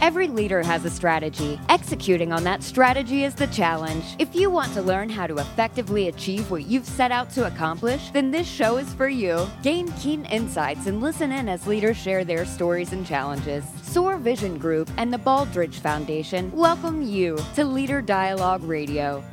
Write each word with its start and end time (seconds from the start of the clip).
Every 0.00 0.28
leader 0.28 0.62
has 0.62 0.84
a 0.84 0.90
strategy. 0.90 1.58
Executing 1.68 2.32
on 2.32 2.44
that 2.44 2.62
strategy 2.62 3.24
is 3.24 3.34
the 3.34 3.48
challenge. 3.48 4.04
If 4.20 4.32
you 4.32 4.48
want 4.48 4.72
to 4.74 4.82
learn 4.82 5.08
how 5.08 5.26
to 5.26 5.38
effectively 5.38 6.06
achieve 6.06 6.52
what 6.52 6.66
you've 6.66 6.86
set 6.86 7.10
out 7.10 7.30
to 7.30 7.46
accomplish, 7.46 8.10
then 8.10 8.30
this 8.30 8.46
show 8.46 8.76
is 8.76 8.94
for 8.94 9.08
you. 9.08 9.44
Gain 9.64 9.90
keen 9.92 10.24
insights 10.26 10.86
and 10.86 11.00
listen 11.00 11.32
in 11.32 11.48
as 11.48 11.66
leaders 11.66 11.96
share 11.96 12.24
their 12.24 12.46
stories 12.46 12.92
and 12.92 13.04
challenges. 13.04 13.64
SOAR 13.82 14.18
Vision 14.18 14.56
Group 14.56 14.88
and 14.98 15.12
the 15.12 15.18
Baldrige 15.18 15.80
Foundation 15.80 16.52
welcome 16.52 17.02
you 17.02 17.36
to 17.56 17.64
Leader 17.64 18.00
Dialogue 18.00 18.62
Radio. 18.62 19.24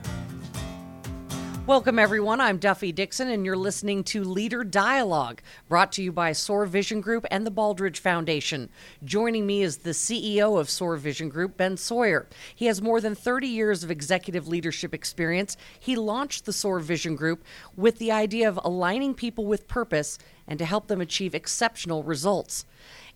Welcome, 1.68 1.98
everyone. 1.98 2.42
I'm 2.42 2.60
Duffie 2.60 2.94
Dixon, 2.94 3.28
and 3.28 3.44
you're 3.44 3.58
listening 3.58 4.04
to 4.06 4.24
Leader 4.24 4.64
Dialogue, 4.64 5.42
brought 5.68 5.92
to 5.94 6.04
you 6.04 6.12
by 6.12 6.32
SOAR 6.32 6.68
Vision 6.68 7.02
Group 7.02 7.26
and 7.32 7.44
the 7.44 7.52
Baldrige 7.52 7.98
Foundation. 7.98 8.70
Joining 9.04 9.48
me 9.48 9.64
is 9.64 9.78
the 9.78 9.90
CEO 9.90 10.59
of 10.59 10.70
SOAR 10.70 10.96
Vision 10.96 11.28
Group, 11.28 11.58
Ben 11.58 11.76
Sawyer. 11.76 12.28
He 12.54 12.68
has 12.68 12.84
more 12.84 13.02
than 13.02 13.16
30 13.16 13.48
years 13.48 13.84
of 13.84 13.90
executive 13.90 14.48
leadership 14.48 14.94
experience. 14.94 15.58
He 15.80 15.96
launched 15.96 16.46
the 16.46 16.54
SOAR 16.54 16.80
Vision 16.82 17.16
Group 17.16 17.44
with 17.76 17.98
the 17.98 18.12
idea 18.12 18.48
of 18.48 18.59
aligning 18.64 19.16
people 19.16 19.48
with 19.48 19.68
purpose 19.68 20.20
and 20.48 20.59
to 20.59 20.66
help 20.66 20.86
them 20.86 21.02
achieve 21.02 21.34
exceptional 21.34 22.04
results. 22.04 22.68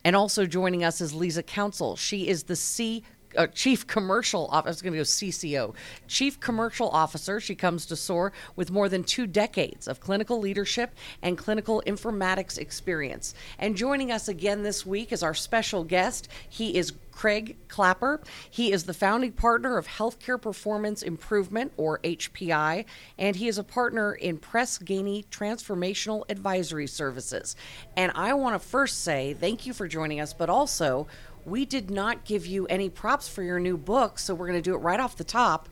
And 0.03 0.15
also 0.15 0.47
joining 0.47 0.83
us 0.83 1.01
is 1.01 1.13
Lisa 1.13 1.43
Council. 1.43 1.95
She 1.95 2.27
is 2.27 2.45
the 2.45 2.55
C 2.55 3.03
uh, 3.37 3.47
chief 3.47 3.87
commercial 3.87 4.47
officer. 4.47 4.67
I 4.67 4.69
was 4.69 4.81
going 4.81 4.93
to 4.93 4.99
go 4.99 5.03
CCO, 5.03 5.73
chief 6.07 6.39
commercial 6.39 6.89
officer. 6.89 7.39
She 7.39 7.55
comes 7.55 7.85
to 7.87 7.95
SOAR 7.95 8.31
with 8.55 8.71
more 8.71 8.89
than 8.89 9.03
two 9.03 9.27
decades 9.27 9.87
of 9.87 9.99
clinical 9.99 10.39
leadership 10.39 10.95
and 11.21 11.37
clinical 11.37 11.83
informatics 11.85 12.57
experience. 12.57 13.33
And 13.57 13.75
joining 13.75 14.11
us 14.11 14.27
again 14.27 14.63
this 14.63 14.85
week 14.85 15.11
is 15.11 15.23
our 15.23 15.33
special 15.33 15.83
guest. 15.83 16.27
He 16.49 16.77
is 16.77 16.93
Craig 17.19 17.57
Clapper. 17.67 18.21
He 18.49 18.71
is 18.71 18.85
the 18.85 18.93
founding 18.93 19.33
partner 19.33 19.77
of 19.77 19.85
Healthcare 19.87 20.41
Performance 20.41 21.03
Improvement, 21.03 21.73
or 21.75 21.99
HPI, 21.99 22.85
and 23.17 23.35
he 23.35 23.49
is 23.49 23.57
a 23.57 23.63
partner 23.65 24.13
in 24.13 24.37
Press 24.37 24.77
Ganey 24.77 25.25
Transformational 25.27 26.23
Advisory 26.29 26.87
Services. 26.87 27.57
And 27.97 28.13
I 28.15 28.33
want 28.35 28.55
to 28.55 28.65
first 28.65 29.03
say 29.03 29.33
thank 29.33 29.65
you 29.65 29.73
for 29.73 29.85
joining 29.85 30.21
us, 30.21 30.33
but 30.33 30.49
also 30.49 31.07
we 31.49 31.65
did 31.65 31.89
not 31.89 32.25
give 32.25 32.45
you 32.45 32.65
any 32.67 32.89
props 32.89 33.27
for 33.27 33.43
your 33.43 33.59
new 33.59 33.77
book, 33.77 34.19
so 34.19 34.33
we're 34.33 34.47
going 34.47 34.61
to 34.61 34.69
do 34.69 34.75
it 34.75 34.79
right 34.79 34.99
off 34.99 35.17
the 35.17 35.23
top. 35.23 35.69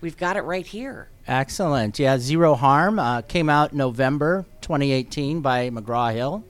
We've 0.00 0.16
got 0.16 0.36
it 0.36 0.42
right 0.42 0.66
here. 0.66 1.08
Excellent. 1.28 1.98
Yeah, 1.98 2.18
Zero 2.18 2.54
Harm 2.54 2.98
uh, 2.98 3.22
came 3.22 3.48
out 3.48 3.72
November 3.72 4.44
2018 4.62 5.40
by 5.40 5.70
McGraw 5.70 6.12
Hill. 6.12 6.44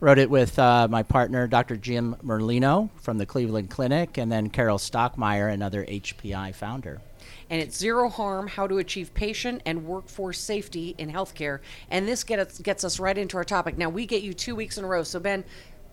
Wrote 0.00 0.18
it 0.18 0.30
with 0.30 0.58
uh, 0.58 0.88
my 0.90 1.02
partner, 1.02 1.46
Dr. 1.46 1.76
Jim 1.76 2.16
Merlino 2.24 2.88
from 2.96 3.18
the 3.18 3.26
Cleveland 3.26 3.70
Clinic, 3.70 4.16
and 4.16 4.32
then 4.32 4.48
Carole 4.48 4.78
Stockmeier, 4.78 5.52
another 5.52 5.84
HPI 5.84 6.54
founder. 6.54 7.00
And 7.50 7.60
it's 7.60 7.76
Zero 7.76 8.08
Harm 8.08 8.46
How 8.46 8.66
to 8.66 8.78
Achieve 8.78 9.12
Patient 9.12 9.60
and 9.66 9.84
Workforce 9.84 10.38
Safety 10.38 10.94
in 10.98 11.12
Healthcare. 11.12 11.60
And 11.90 12.08
this 12.08 12.24
gets, 12.24 12.60
gets 12.60 12.82
us 12.82 12.98
right 12.98 13.16
into 13.16 13.36
our 13.36 13.44
topic. 13.44 13.76
Now, 13.76 13.88
we 13.88 14.06
get 14.06 14.22
you 14.22 14.32
two 14.32 14.54
weeks 14.54 14.78
in 14.78 14.84
a 14.84 14.86
row. 14.86 15.02
So, 15.02 15.20
Ben, 15.20 15.44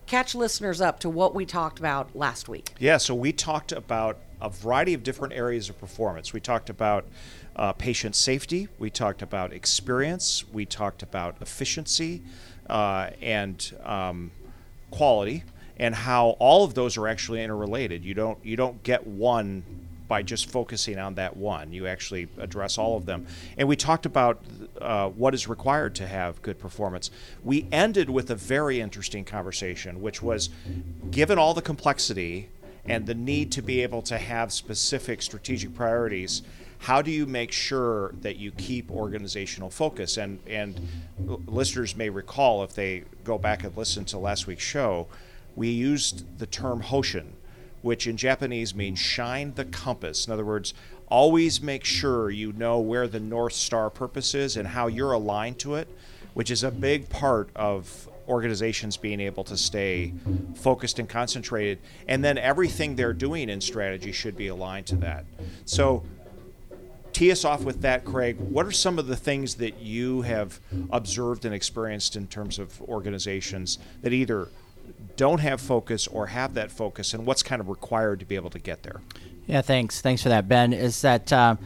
catch 0.08 0.34
listeners 0.34 0.80
up 0.80 0.98
to 1.00 1.10
what 1.10 1.34
we 1.34 1.44
talked 1.44 1.78
about 1.78 2.16
last 2.16 2.48
week. 2.48 2.74
Yeah, 2.78 2.96
so 2.96 3.14
we 3.14 3.32
talked 3.32 3.72
about 3.72 4.18
a 4.40 4.48
variety 4.48 4.94
of 4.94 5.02
different 5.02 5.34
areas 5.34 5.68
of 5.68 5.78
performance. 5.78 6.32
We 6.32 6.40
talked 6.40 6.70
about 6.70 7.06
uh, 7.54 7.72
patient 7.72 8.16
safety, 8.16 8.68
we 8.78 8.88
talked 8.88 9.20
about 9.20 9.52
experience, 9.52 10.44
we 10.52 10.64
talked 10.64 11.02
about 11.02 11.36
efficiency 11.40 12.22
uh, 12.70 13.10
and 13.20 13.72
um, 13.84 14.30
quality, 14.90 15.44
and 15.76 15.94
how 15.94 16.30
all 16.38 16.64
of 16.64 16.74
those 16.74 16.96
are 16.96 17.06
actually 17.06 17.42
interrelated. 17.42 18.04
You 18.04 18.14
don't 18.14 18.38
you 18.44 18.56
don't 18.56 18.82
get 18.82 19.06
one 19.06 19.62
by 20.08 20.22
just 20.22 20.50
focusing 20.50 20.98
on 20.98 21.14
that 21.14 21.36
one. 21.36 21.72
You 21.72 21.86
actually 21.86 22.28
address 22.38 22.78
all 22.78 22.96
of 22.96 23.06
them. 23.06 23.26
And 23.56 23.68
we 23.68 23.76
talked 23.76 24.06
about 24.06 24.42
uh, 24.80 25.10
what 25.10 25.34
is 25.34 25.46
required 25.46 25.94
to 25.96 26.06
have 26.06 26.40
good 26.42 26.58
performance. 26.58 27.10
We 27.44 27.66
ended 27.70 28.08
with 28.08 28.30
a 28.30 28.34
very 28.34 28.80
interesting 28.80 29.24
conversation, 29.24 30.00
which 30.00 30.22
was 30.22 30.48
given 31.10 31.38
all 31.38 31.54
the 31.54 31.62
complexity 31.62 32.48
and 32.86 33.06
the 33.06 33.14
need 33.14 33.52
to 33.52 33.62
be 33.62 33.82
able 33.82 34.02
to 34.02 34.16
have 34.16 34.52
specific 34.52 35.20
strategic 35.20 35.74
priorities. 35.74 36.42
How 36.78 37.02
do 37.02 37.10
you 37.10 37.26
make 37.26 37.52
sure 37.52 38.14
that 38.22 38.36
you 38.36 38.50
keep 38.52 38.90
organizational 38.90 39.68
focus? 39.68 40.16
And 40.16 40.38
and 40.46 40.80
listeners 41.46 41.96
may 41.96 42.08
recall 42.08 42.62
if 42.62 42.72
they 42.72 43.04
go 43.24 43.36
back 43.36 43.64
and 43.64 43.76
listen 43.76 44.04
to 44.06 44.18
last 44.18 44.46
week's 44.46 44.64
show, 44.64 45.08
we 45.56 45.68
used 45.68 46.38
the 46.38 46.46
term 46.46 46.82
Hoshin, 46.82 47.32
which 47.82 48.06
in 48.06 48.16
Japanese 48.16 48.74
means 48.74 48.98
shine 48.98 49.54
the 49.54 49.64
compass. 49.64 50.26
In 50.26 50.32
other 50.32 50.44
words, 50.44 50.74
always 51.08 51.62
make 51.62 51.84
sure 51.84 52.30
you 52.30 52.52
know 52.52 52.78
where 52.78 53.08
the 53.08 53.20
North 53.20 53.54
Star 53.54 53.90
purpose 53.90 54.34
is 54.34 54.56
and 54.56 54.68
how 54.68 54.86
you're 54.86 55.12
aligned 55.12 55.58
to 55.60 55.74
it, 55.74 55.88
which 56.34 56.50
is 56.50 56.62
a 56.64 56.70
big 56.70 57.08
part 57.08 57.50
of 57.56 58.08
organizations 58.28 58.96
being 58.96 59.20
able 59.20 59.42
to 59.42 59.56
stay 59.56 60.12
focused 60.54 60.98
and 60.98 61.08
concentrated. 61.08 61.78
And 62.06 62.22
then 62.22 62.36
everything 62.36 62.94
they're 62.94 63.14
doing 63.14 63.48
in 63.48 63.60
strategy 63.60 64.12
should 64.12 64.36
be 64.36 64.48
aligned 64.48 64.86
to 64.86 64.96
that. 64.96 65.24
So, 65.64 66.04
tee 67.12 67.32
us 67.32 67.44
off 67.44 67.62
with 67.62 67.80
that, 67.80 68.04
Craig. 68.04 68.36
What 68.38 68.66
are 68.66 68.72
some 68.72 68.98
of 68.98 69.06
the 69.06 69.16
things 69.16 69.54
that 69.56 69.80
you 69.80 70.22
have 70.22 70.60
observed 70.90 71.46
and 71.46 71.54
experienced 71.54 72.16
in 72.16 72.26
terms 72.26 72.58
of 72.58 72.80
organizations 72.82 73.78
that 74.02 74.12
either 74.12 74.48
don't 75.18 75.40
have 75.40 75.60
focus 75.60 76.06
or 76.06 76.28
have 76.28 76.54
that 76.54 76.70
focus, 76.70 77.12
and 77.12 77.26
what's 77.26 77.42
kind 77.42 77.60
of 77.60 77.68
required 77.68 78.20
to 78.20 78.24
be 78.24 78.36
able 78.36 78.50
to 78.50 78.58
get 78.58 78.84
there? 78.84 79.02
Yeah, 79.46 79.62
thanks. 79.62 80.00
Thanks 80.00 80.22
for 80.22 80.28
that, 80.30 80.48
Ben. 80.48 80.72
Is 80.72 81.02
that, 81.02 81.32
uh, 81.32 81.56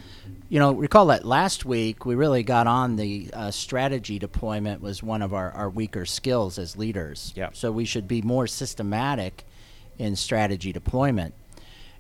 you 0.49 0.59
know, 0.59 0.73
recall 0.73 1.07
that 1.07 1.25
last 1.25 1.65
week 1.65 2.07
we 2.07 2.15
really 2.15 2.43
got 2.43 2.67
on 2.67 2.97
the 2.97 3.29
uh, 3.33 3.51
strategy 3.51 4.19
deployment 4.19 4.81
was 4.81 5.03
one 5.03 5.21
of 5.21 5.35
our, 5.35 5.51
our 5.53 5.69
weaker 5.69 6.07
skills 6.07 6.59
as 6.59 6.77
leaders. 6.77 7.33
Yeah. 7.37 7.51
So 7.53 7.71
we 7.71 7.85
should 7.85 8.09
be 8.09 8.23
more 8.23 8.47
systematic 8.47 9.45
in 9.99 10.17
strategy 10.17 10.73
deployment. 10.73 11.35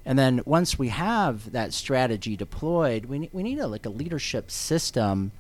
And 0.04 0.18
then 0.18 0.40
once 0.46 0.78
we 0.78 0.88
have 0.88 1.52
that 1.52 1.72
strategy 1.72 2.36
deployed, 2.36 3.06
we, 3.06 3.28
we 3.32 3.42
need 3.42 3.58
a, 3.58 3.66
like 3.66 3.86
a 3.86 3.90
leadership 3.90 4.50
system 4.50 5.32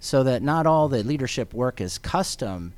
so 0.00 0.24
that 0.24 0.42
not 0.42 0.66
all 0.66 0.88
the 0.88 1.02
leadership 1.02 1.54
work 1.54 1.80
is 1.80 1.98
custom 1.98 2.72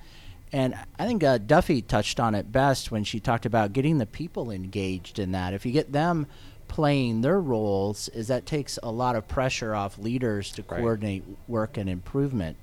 and 0.53 0.75
I 0.99 1.07
think 1.07 1.25
uh, 1.25 1.39
Duffie 1.39 1.87
touched 1.87 2.21
on 2.21 2.35
it 2.35 2.53
best 2.53 2.91
when 2.91 3.05
she 3.05 3.21
talked 3.21 3.47
about 3.47 3.73
getting 3.73 3.99
the 3.99 4.07
people 4.07 4.51
engaged 4.51 5.19
in 5.19 5.33
that. 5.33 5.55
If 5.55 5.65
you 5.65 5.73
get 5.73 5.93
them 5.93 6.27
playing 6.69 7.21
their 7.21 7.41
roles, 7.41 8.09
is 8.09 8.29
that 8.29 8.47
takes 8.47 8.79
a 8.83 8.91
lot 8.91 9.17
of 9.17 9.29
pressure 9.29 9.75
off 9.75 9.99
leaders 9.99 10.51
to 10.53 10.63
Right. 10.63 10.79
coordinate 10.81 11.25
work 11.49 11.77
and 11.77 11.89
improvement. 11.89 12.57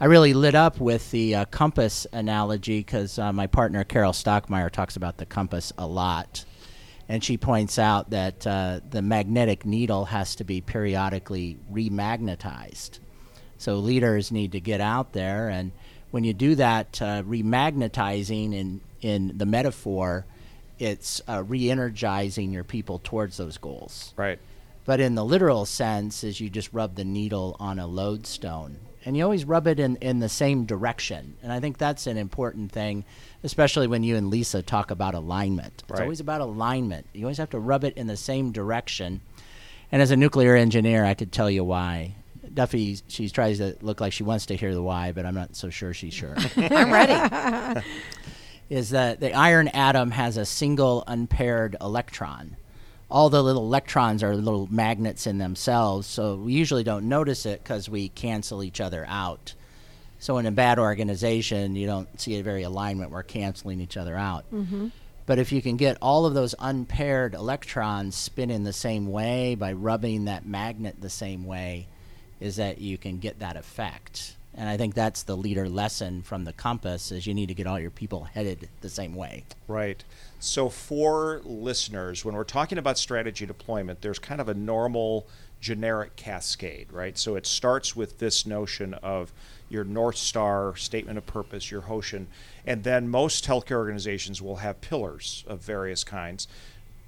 I 0.00 0.06
really 0.06 0.34
lit 0.34 0.54
up 0.54 0.80
with 0.80 1.10
the 1.12 1.34
uh, 1.36 1.44
compass 1.46 2.06
analogy 2.12 2.80
because 2.80 3.18
uh, 3.18 3.32
my 3.32 3.46
partner 3.46 3.84
Carole 3.84 4.12
Stockmeier 4.12 4.70
talks 4.70 4.96
about 4.96 5.18
the 5.18 5.26
compass 5.26 5.72
a 5.78 5.86
lot, 5.86 6.44
and 7.08 7.22
she 7.22 7.36
points 7.36 7.78
out 7.78 8.10
that 8.10 8.46
uh, 8.46 8.80
the 8.90 9.00
magnetic 9.00 9.64
needle 9.64 10.06
has 10.06 10.34
to 10.36 10.44
be 10.44 10.60
periodically 10.60 11.56
remagnetized. 11.72 12.98
So 13.58 13.76
leaders 13.76 14.32
need 14.32 14.52
to 14.52 14.60
get 14.60 14.80
out 14.80 15.12
there, 15.12 15.48
and 15.48 15.70
when 16.12 16.22
you 16.22 16.32
do 16.32 16.54
that 16.54 17.02
uh, 17.02 17.22
remagnetizing 17.24 18.54
in 18.54 18.80
in 19.00 19.36
the 19.36 19.46
metaphor, 19.46 20.24
it's 20.78 21.20
uh, 21.28 21.42
re-energizing 21.42 22.52
your 22.52 22.62
people 22.62 23.00
towards 23.02 23.36
those 23.36 23.58
goals. 23.58 24.14
Right. 24.16 24.38
But 24.84 25.00
in 25.00 25.16
the 25.16 25.24
literal 25.24 25.66
sense, 25.66 26.22
is 26.22 26.40
you 26.40 26.48
just 26.48 26.72
rub 26.72 26.94
the 26.94 27.04
needle 27.04 27.56
on 27.58 27.78
a 27.80 27.86
lodestone, 27.86 28.76
and 29.04 29.16
you 29.16 29.24
always 29.24 29.44
rub 29.44 29.66
it 29.66 29.80
in 29.80 29.96
in 29.96 30.20
the 30.20 30.28
same 30.28 30.64
direction. 30.64 31.36
And 31.42 31.52
I 31.52 31.58
think 31.60 31.78
that's 31.78 32.06
an 32.06 32.16
important 32.16 32.70
thing, 32.70 33.04
especially 33.42 33.86
when 33.88 34.02
you 34.04 34.16
and 34.16 34.30
Lisa 34.30 34.62
talk 34.62 34.90
about 34.90 35.14
alignment. 35.14 35.82
It's 35.82 35.90
Right. 35.90 36.02
always 36.02 36.20
about 36.20 36.40
alignment. 36.40 37.06
You 37.12 37.24
always 37.24 37.38
have 37.38 37.50
to 37.50 37.58
rub 37.58 37.84
it 37.84 37.96
in 37.96 38.06
the 38.06 38.16
same 38.16 38.52
direction. 38.52 39.20
And 39.90 40.00
as 40.00 40.10
a 40.10 40.16
nuclear 40.16 40.56
engineer, 40.56 41.04
I 41.04 41.14
could 41.14 41.32
tell 41.32 41.50
you 41.50 41.64
why. 41.64 42.14
Duffie, 42.54 43.02
she 43.08 43.28
tries 43.28 43.58
to 43.58 43.76
look 43.80 44.00
like 44.00 44.12
she 44.12 44.22
wants 44.22 44.46
to 44.46 44.56
hear 44.56 44.74
the 44.74 44.82
why, 44.82 45.12
but 45.12 45.26
I'm 45.26 45.34
not 45.34 45.56
so 45.56 45.70
sure 45.70 45.94
she's 45.94 46.14
sure. 46.14 46.34
I'm 46.56 46.92
ready. 46.92 47.86
is 48.70 48.90
that 48.90 49.20
the 49.20 49.34
iron 49.34 49.68
atom 49.68 50.10
has 50.10 50.36
a 50.36 50.46
single 50.46 51.04
unpaired 51.06 51.76
electron. 51.80 52.56
All 53.10 53.28
the 53.28 53.42
little 53.42 53.64
electrons 53.64 54.22
are 54.22 54.34
little 54.34 54.66
magnets 54.70 55.26
in 55.26 55.36
themselves, 55.36 56.06
so 56.06 56.36
we 56.36 56.54
usually 56.54 56.82
don't 56.82 57.08
notice 57.08 57.44
it 57.44 57.62
because 57.62 57.90
we 57.90 58.08
cancel 58.08 58.62
each 58.62 58.80
other 58.80 59.04
out. 59.06 59.54
So 60.18 60.38
in 60.38 60.46
a 60.46 60.50
bad 60.50 60.78
organization, 60.78 61.76
you 61.76 61.86
don't 61.86 62.18
see 62.18 62.38
a 62.38 62.42
very 62.42 62.62
alignment. 62.62 63.10
We're 63.10 63.22
canceling 63.22 63.80
each 63.80 63.98
other 63.98 64.16
out. 64.16 64.44
Mm-hmm. 64.50 64.88
But 65.26 65.38
if 65.38 65.52
you 65.52 65.60
can 65.60 65.76
get 65.76 65.98
all 66.00 66.26
of 66.26 66.34
those 66.34 66.54
unpaired 66.58 67.34
electrons 67.34 68.14
spinning 68.14 68.64
the 68.64 68.72
same 68.72 69.10
way 69.10 69.54
by 69.54 69.72
rubbing 69.72 70.24
that 70.24 70.46
magnet 70.46 70.96
the 71.00 71.10
same 71.10 71.44
way, 71.44 71.88
is 72.42 72.56
that 72.56 72.80
you 72.80 72.98
can 72.98 73.18
get 73.18 73.38
that 73.38 73.56
effect. 73.56 74.36
And 74.54 74.68
I 74.68 74.76
think 74.76 74.94
that's 74.94 75.22
the 75.22 75.36
leader 75.36 75.68
lesson 75.68 76.22
from 76.22 76.44
the 76.44 76.52
compass 76.52 77.10
is 77.10 77.26
you 77.26 77.32
need 77.32 77.48
to 77.48 77.54
get 77.54 77.66
all 77.66 77.80
your 77.80 77.90
people 77.90 78.24
headed 78.24 78.68
the 78.82 78.90
same 78.90 79.14
way. 79.14 79.44
Right. 79.66 80.04
So 80.40 80.68
for 80.68 81.40
listeners, 81.44 82.24
when 82.24 82.34
we're 82.34 82.44
talking 82.44 82.76
about 82.76 82.98
strategy 82.98 83.46
deployment, 83.46 84.02
there's 84.02 84.18
kind 84.18 84.40
of 84.40 84.48
a 84.48 84.54
normal 84.54 85.26
generic 85.60 86.16
cascade, 86.16 86.92
right? 86.92 87.16
So 87.16 87.36
it 87.36 87.46
starts 87.46 87.96
with 87.96 88.18
this 88.18 88.44
notion 88.44 88.94
of 88.94 89.32
your 89.70 89.84
North 89.84 90.16
Star 90.16 90.76
statement 90.76 91.16
of 91.16 91.24
purpose, 91.24 91.70
your 91.70 91.82
Hoshin, 91.82 92.26
and 92.66 92.84
then 92.84 93.08
most 93.08 93.46
healthcare 93.46 93.76
organizations 93.76 94.42
will 94.42 94.56
have 94.56 94.82
pillars 94.82 95.44
of 95.46 95.60
various 95.60 96.04
kinds 96.04 96.46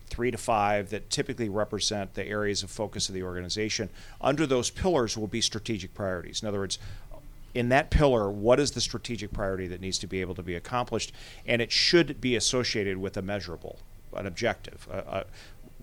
three 0.09 0.31
to 0.31 0.39
five 0.39 0.91
that 0.91 1.11
typically 1.11 1.49
represent 1.49 2.15
the 2.15 2.27
areas 2.27 2.63
of 2.63 2.71
focus 2.71 3.09
of 3.09 3.15
the 3.15 3.23
organization. 3.23 3.89
Under 4.21 4.47
those 4.47 4.71
pillars 4.71 5.17
will 5.17 5.27
be 5.27 5.41
strategic 5.41 5.95
priorities. 5.95 6.43
In 6.43 6.49
other 6.49 6.59
words, 6.59 6.79
in 7.55 7.69
that 7.69 7.91
pillar, 7.91 8.31
what 8.31 8.59
is 8.59 8.73
the 8.73 8.81
strategic 8.81 9.33
priority 9.33 9.67
that 9.69 9.81
needs 9.81 9.99
to 9.99 10.07
be 10.07 10.21
able 10.21 10.35
to 10.35 10.43
be 10.43 10.55
accomplished? 10.55 11.13
And 11.47 11.63
it 11.63 11.71
should 11.71 12.21
be 12.21 12.37
associated 12.37 12.99
with 12.99 13.17
a 13.17 13.23
measurable, 13.23 13.79
an 14.15 14.27
objective, 14.27 14.89
a, 14.91 14.99
a, 14.99 15.25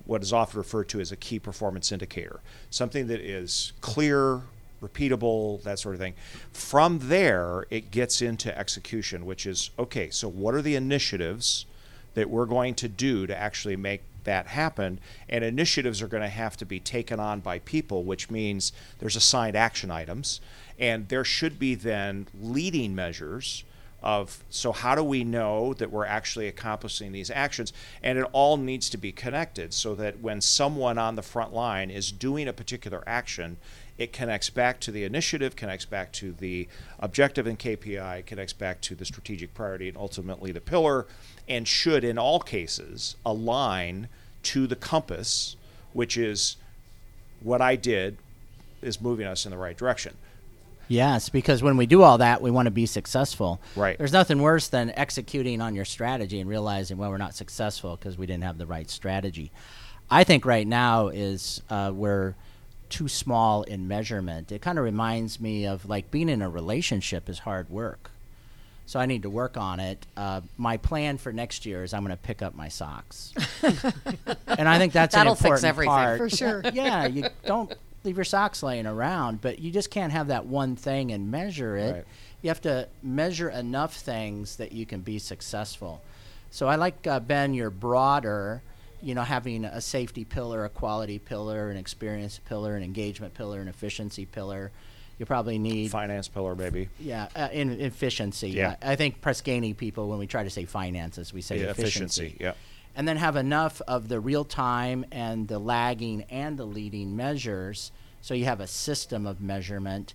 what 0.05 0.21
is 0.21 0.33
often 0.33 0.57
referred 0.57 0.89
to 0.89 0.99
as 0.99 1.11
a 1.11 1.15
key 1.15 1.39
performance 1.39 1.91
indicator, 1.91 2.41
something 2.69 3.07
that 3.07 3.21
is 3.21 3.71
clear, 3.81 4.41
repeatable, 4.81 5.61
that 5.63 5.79
sort 5.79 5.95
of 5.95 6.01
thing. 6.01 6.13
From 6.51 6.99
there, 7.03 7.65
it 7.69 7.91
gets 7.91 8.21
into 8.21 8.57
execution, 8.57 9.25
which 9.25 9.45
is 9.45 9.69
okay, 9.79 10.09
so 10.09 10.27
what 10.27 10.53
are 10.53 10.61
the 10.61 10.75
initiatives 10.75 11.65
that 12.13 12.29
we're 12.29 12.45
going 12.45 12.75
to 12.75 12.89
do 12.89 13.25
to 13.27 13.37
actually 13.37 13.77
make 13.77 14.01
that 14.23 14.47
happen. 14.47 14.99
And 15.29 15.43
initiatives 15.43 16.01
are 16.01 16.07
going 16.07 16.23
to 16.23 16.29
have 16.29 16.57
to 16.57 16.65
be 16.65 16.79
taken 16.79 17.19
on 17.19 17.39
by 17.39 17.59
people, 17.59 18.03
which 18.03 18.29
means 18.29 18.71
there's 18.99 19.15
assigned 19.15 19.55
action 19.55 19.91
items. 19.91 20.41
And 20.79 21.09
there 21.09 21.23
should 21.23 21.59
be 21.59 21.75
then 21.75 22.27
leading 22.39 22.95
measures 22.95 23.63
of 24.03 24.43
so 24.49 24.71
how 24.71 24.95
do 24.95 25.03
we 25.03 25.23
know 25.23 25.73
that 25.75 25.91
we're 25.91 26.05
actually 26.05 26.47
accomplishing 26.47 27.11
these 27.11 27.29
actions 27.29 27.71
and 28.01 28.17
it 28.17 28.25
all 28.31 28.57
needs 28.57 28.89
to 28.89 28.97
be 28.97 29.11
connected 29.11 29.73
so 29.73 29.93
that 29.93 30.19
when 30.19 30.41
someone 30.41 30.97
on 30.97 31.15
the 31.15 31.21
front 31.21 31.53
line 31.53 31.91
is 31.91 32.11
doing 32.11 32.47
a 32.47 32.53
particular 32.53 33.03
action 33.05 33.57
it 33.97 34.11
connects 34.11 34.49
back 34.49 34.79
to 34.79 34.91
the 34.91 35.03
initiative 35.03 35.55
connects 35.55 35.85
back 35.85 36.11
to 36.11 36.31
the 36.31 36.67
objective 36.99 37.45
and 37.45 37.59
kpi 37.59 38.25
connects 38.25 38.53
back 38.53 38.81
to 38.81 38.95
the 38.95 39.05
strategic 39.05 39.53
priority 39.53 39.87
and 39.87 39.97
ultimately 39.97 40.51
the 40.51 40.61
pillar 40.61 41.05
and 41.51 41.67
should, 41.67 42.03
in 42.05 42.17
all 42.17 42.39
cases, 42.39 43.17
align 43.25 44.07
to 44.43 44.67
the 44.67 44.75
compass, 44.75 45.57
which 45.91 46.17
is 46.17 46.55
what 47.41 47.61
I 47.61 47.75
did 47.75 48.17
is 48.81 49.01
moving 49.01 49.27
us 49.27 49.45
in 49.45 49.51
the 49.51 49.57
right 49.57 49.77
direction. 49.77 50.15
Yes, 50.91 51.29
because 51.29 51.63
when 51.63 51.77
we 51.77 51.85
do 51.85 52.01
all 52.03 52.17
that, 52.17 52.41
we 52.41 52.51
want 52.51 52.65
to 52.67 52.71
be 52.71 52.85
successful. 52.85 53.61
Right. 53.75 53.97
There's 53.97 54.11
nothing 54.11 54.41
worse 54.41 54.67
than 54.67 54.91
executing 54.95 55.61
on 55.61 55.73
your 55.73 55.85
strategy 55.85 56.39
and 56.39 56.49
realizing, 56.49 56.97
well, 56.97 57.09
we're 57.09 57.17
not 57.17 57.33
successful 57.33 57.95
because 57.95 58.17
we 58.17 58.25
didn't 58.25 58.43
have 58.43 58.57
the 58.57 58.65
right 58.65 58.89
strategy. 58.89 59.51
I 60.09 60.25
think 60.25 60.45
right 60.45 60.67
now 60.67 61.07
is 61.07 61.61
uh, 61.69 61.91
we're 61.93 62.35
too 62.89 63.07
small 63.07 63.63
in 63.63 63.87
measurement. 63.87 64.51
It 64.51 64.61
kind 64.61 64.77
of 64.77 64.83
reminds 64.83 65.39
me 65.39 65.65
of 65.65 65.87
like 65.87 66.11
being 66.11 66.27
in 66.27 66.41
a 66.41 66.49
relationship 66.49 67.29
is 67.29 67.39
hard 67.39 67.69
work 67.69 68.11
so 68.91 68.99
I 68.99 69.05
need 69.05 69.21
to 69.21 69.29
work 69.29 69.55
on 69.55 69.79
it. 69.79 70.05
Uh, 70.17 70.41
my 70.57 70.75
plan 70.75 71.17
for 71.17 71.31
next 71.31 71.65
year 71.65 71.81
is 71.85 71.93
I'm 71.93 72.03
going 72.03 72.11
to 72.15 72.21
pick 72.21 72.41
up 72.41 72.55
my 72.55 72.67
socks, 72.67 73.33
and 73.63 74.67
I 74.67 74.77
think 74.79 74.91
that's 74.91 75.15
That'll 75.15 75.31
an 75.31 75.37
important 75.37 75.61
fix 75.61 75.63
everything. 75.63 75.93
part 75.93 76.17
For 76.17 76.29
sure. 76.29 76.61
yeah, 76.73 77.05
you 77.05 77.27
don't 77.45 77.71
leave 78.03 78.17
your 78.17 78.23
socks 78.25 78.63
laying 78.63 78.85
around, 78.85 79.41
but 79.41 79.59
you 79.59 79.71
just 79.71 79.91
can't 79.91 80.11
have 80.11 80.27
that 80.27 80.45
one 80.45 80.75
thing 80.75 81.11
and 81.11 81.29
measure 81.29 81.77
it. 81.77 81.91
Right. 81.93 82.05
You 82.41 82.49
have 82.49 82.61
to 82.61 82.87
measure 83.03 83.49
enough 83.49 83.95
things 83.95 84.55
that 84.57 84.71
you 84.71 84.85
can 84.85 85.01
be 85.01 85.19
successful. 85.19 86.01
So 86.49 86.67
I 86.67 86.75
like 86.75 87.05
uh, 87.05 87.19
Ben, 87.19 87.53
your 87.53 87.69
broader, 87.69 88.61
you 89.01 89.13
know, 89.15 89.21
having 89.21 89.65
a 89.65 89.79
safety 89.81 90.25
pillar, 90.25 90.65
a 90.65 90.69
quality 90.69 91.19
pillar, 91.19 91.69
an 91.69 91.77
experience 91.77 92.39
pillar, 92.47 92.75
an 92.75 92.83
engagement 92.83 93.33
pillar, 93.35 93.61
an 93.61 93.67
efficiency 93.67 94.25
pillar. 94.25 94.71
You 95.19 95.25
probably 95.27 95.59
need 95.59 95.91
Finance 95.91 96.27
pillar, 96.27 96.55
maybe. 96.55 96.89
yeah, 96.99 97.27
uh, 97.35 97.49
in 97.51 97.79
efficiency. 97.79 98.49
Yeah. 98.49 98.75
I, 98.81 98.93
I 98.93 98.95
think 98.95 99.21
Press 99.21 99.41
Ganey 99.43 99.77
people, 99.77 100.09
when 100.09 100.17
we 100.17 100.25
try 100.25 100.43
to 100.43 100.49
say 100.49 100.65
finances, 100.65 101.31
we 101.31 101.41
say 101.41 101.59
Yeah, 101.59 101.65
efficiency. 101.69 102.23
efficiency, 102.25 102.43
yeah. 102.43 102.53
And 102.95 103.07
then 103.07 103.17
have 103.17 103.35
enough 103.35 103.81
of 103.87 104.09
the 104.09 104.19
real 104.19 104.43
time 104.43 105.05
and 105.11 105.47
the 105.47 105.59
lagging 105.59 106.25
and 106.29 106.57
the 106.57 106.65
leading 106.65 107.15
measures, 107.15 107.91
so 108.21 108.33
you 108.33 108.45
have 108.45 108.59
a 108.59 108.67
system 108.67 109.25
of 109.25 109.41
measurement. 109.41 110.13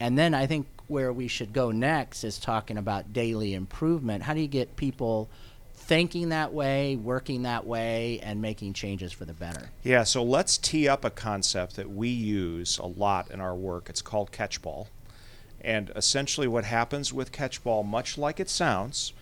And 0.00 0.18
then 0.18 0.34
I 0.34 0.46
think 0.46 0.66
where 0.88 1.12
we 1.12 1.28
should 1.28 1.52
go 1.52 1.70
next 1.70 2.24
is 2.24 2.38
talking 2.38 2.76
about 2.76 3.12
daily 3.12 3.54
improvement. 3.54 4.24
How 4.24 4.34
do 4.34 4.40
you 4.40 4.48
get 4.48 4.76
people 4.76 5.28
thinking 5.74 6.30
that 6.30 6.52
way, 6.52 6.96
working 6.96 7.42
that 7.42 7.66
way, 7.66 8.20
and 8.22 8.42
making 8.42 8.72
changes 8.74 9.12
for 9.12 9.24
the 9.24 9.32
better? 9.32 9.70
Yeah, 9.82 10.04
so 10.04 10.22
let's 10.22 10.58
tee 10.58 10.88
up 10.88 11.04
a 11.04 11.10
concept 11.10 11.76
that 11.76 11.90
we 11.90 12.08
use 12.08 12.78
a 12.78 12.86
lot 12.86 13.30
in 13.30 13.40
our 13.40 13.54
work. 13.54 13.88
It's 13.88 14.02
called 14.02 14.32
catchball. 14.32 14.88
And 15.60 15.90
essentially, 15.96 16.46
what 16.46 16.64
happens 16.64 17.12
with 17.12 17.32
catchball, 17.32 17.82
much 17.82 18.18
like 18.18 18.38
it 18.38 18.48
sounds, 18.48 19.12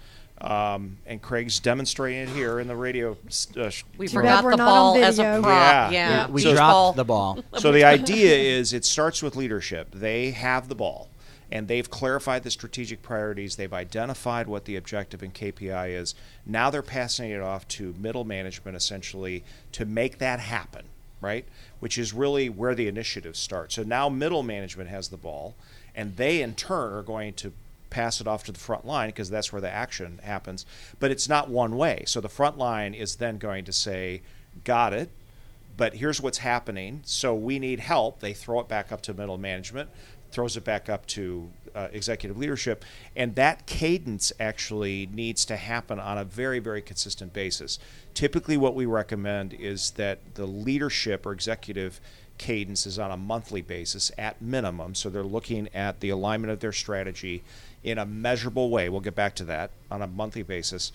um, 0.40 0.98
and 1.06 1.20
Craig's 1.22 1.60
demonstrating 1.60 2.20
it 2.20 2.28
here 2.28 2.60
in 2.60 2.68
the 2.68 2.76
radio. 2.76 3.16
Uh, 3.56 3.70
We 3.96 4.06
forgot 4.08 4.44
the 4.48 4.56
ball 4.56 4.96
as 5.02 5.18
a 5.18 5.40
prop. 5.42 5.44
Yeah. 5.44 5.90
Yeah. 5.90 6.10
Yeah. 6.10 6.26
We 6.28 6.44
Beach 6.44 6.54
dropped 6.54 6.72
ball. 6.72 6.92
the 6.92 7.04
ball. 7.04 7.44
so 7.58 7.72
the 7.72 7.84
idea 7.84 8.34
is 8.34 8.72
it 8.72 8.84
starts 8.84 9.22
with 9.22 9.34
leadership. 9.36 9.88
They 9.92 10.32
have 10.32 10.68
the 10.68 10.74
ball, 10.74 11.08
and 11.50 11.68
they've 11.68 11.88
clarified 11.90 12.42
the 12.42 12.50
strategic 12.50 13.02
priorities. 13.02 13.56
They've 13.56 13.72
identified 13.72 14.46
what 14.46 14.66
the 14.66 14.76
objective 14.76 15.22
and 15.22 15.32
KPI 15.32 15.90
is. 15.98 16.14
Now 16.44 16.68
they're 16.70 16.82
passing 16.82 17.30
it 17.30 17.40
off 17.40 17.66
to 17.68 17.94
middle 17.98 18.24
management, 18.24 18.76
essentially, 18.76 19.42
to 19.72 19.86
make 19.86 20.18
that 20.18 20.40
happen. 20.40 20.84
Right, 21.22 21.46
which 21.80 21.96
is 21.96 22.12
really 22.12 22.50
where 22.50 22.74
the 22.74 22.88
initiative 22.88 23.36
starts. 23.38 23.74
So 23.76 23.82
now 23.82 24.10
middle 24.10 24.42
management 24.42 24.90
has 24.90 25.08
the 25.08 25.16
ball, 25.16 25.54
and 25.94 26.14
they 26.16 26.42
in 26.42 26.54
turn 26.54 26.92
are 26.92 27.02
going 27.02 27.32
to 27.34 27.54
pass 27.90 28.20
it 28.20 28.26
off 28.26 28.44
to 28.44 28.52
the 28.52 28.58
front 28.58 28.86
line 28.86 29.08
because 29.08 29.30
that's 29.30 29.52
where 29.52 29.60
the 29.60 29.70
action 29.70 30.20
happens. 30.22 30.66
But 30.98 31.10
it's 31.10 31.28
not 31.28 31.48
one 31.48 31.76
way. 31.76 32.04
So 32.06 32.20
the 32.20 32.28
front 32.28 32.58
line 32.58 32.94
is 32.94 33.16
then 33.16 33.38
going 33.38 33.64
to 33.64 33.72
say, 33.72 34.22
"Got 34.64 34.92
it." 34.92 35.10
but 35.76 35.94
here's 35.94 36.20
what's 36.20 36.38
happening. 36.38 37.02
So 37.04 37.34
we 37.34 37.58
need 37.58 37.80
help. 37.80 38.20
They 38.20 38.32
throw 38.32 38.60
it 38.60 38.68
back 38.68 38.92
up 38.92 39.02
to 39.02 39.14
middle 39.14 39.38
management, 39.38 39.90
throws 40.30 40.56
it 40.56 40.64
back 40.64 40.88
up 40.88 41.06
to 41.08 41.50
uh, 41.74 41.88
executive 41.92 42.38
leadership, 42.38 42.84
and 43.14 43.34
that 43.34 43.66
cadence 43.66 44.32
actually 44.40 45.08
needs 45.12 45.44
to 45.44 45.56
happen 45.56 46.00
on 46.00 46.16
a 46.16 46.24
very, 46.24 46.58
very 46.58 46.80
consistent 46.80 47.32
basis. 47.32 47.78
Typically, 48.14 48.56
what 48.56 48.74
we 48.74 48.86
recommend 48.86 49.52
is 49.52 49.92
that 49.92 50.18
the 50.34 50.46
leadership 50.46 51.26
or 51.26 51.32
executive 51.32 52.00
cadence 52.38 52.86
is 52.86 52.98
on 52.98 53.10
a 53.10 53.16
monthly 53.16 53.62
basis 53.62 54.10
at 54.18 54.40
minimum. 54.40 54.94
So 54.94 55.10
they're 55.10 55.22
looking 55.22 55.68
at 55.74 56.00
the 56.00 56.10
alignment 56.10 56.52
of 56.52 56.60
their 56.60 56.72
strategy 56.72 57.42
in 57.86 57.98
a 57.98 58.04
measurable 58.04 58.68
way. 58.68 58.88
We'll 58.88 59.00
get 59.00 59.14
back 59.14 59.36
to 59.36 59.44
that 59.44 59.70
on 59.90 60.02
a 60.02 60.06
monthly 60.06 60.42
basis. 60.42 60.92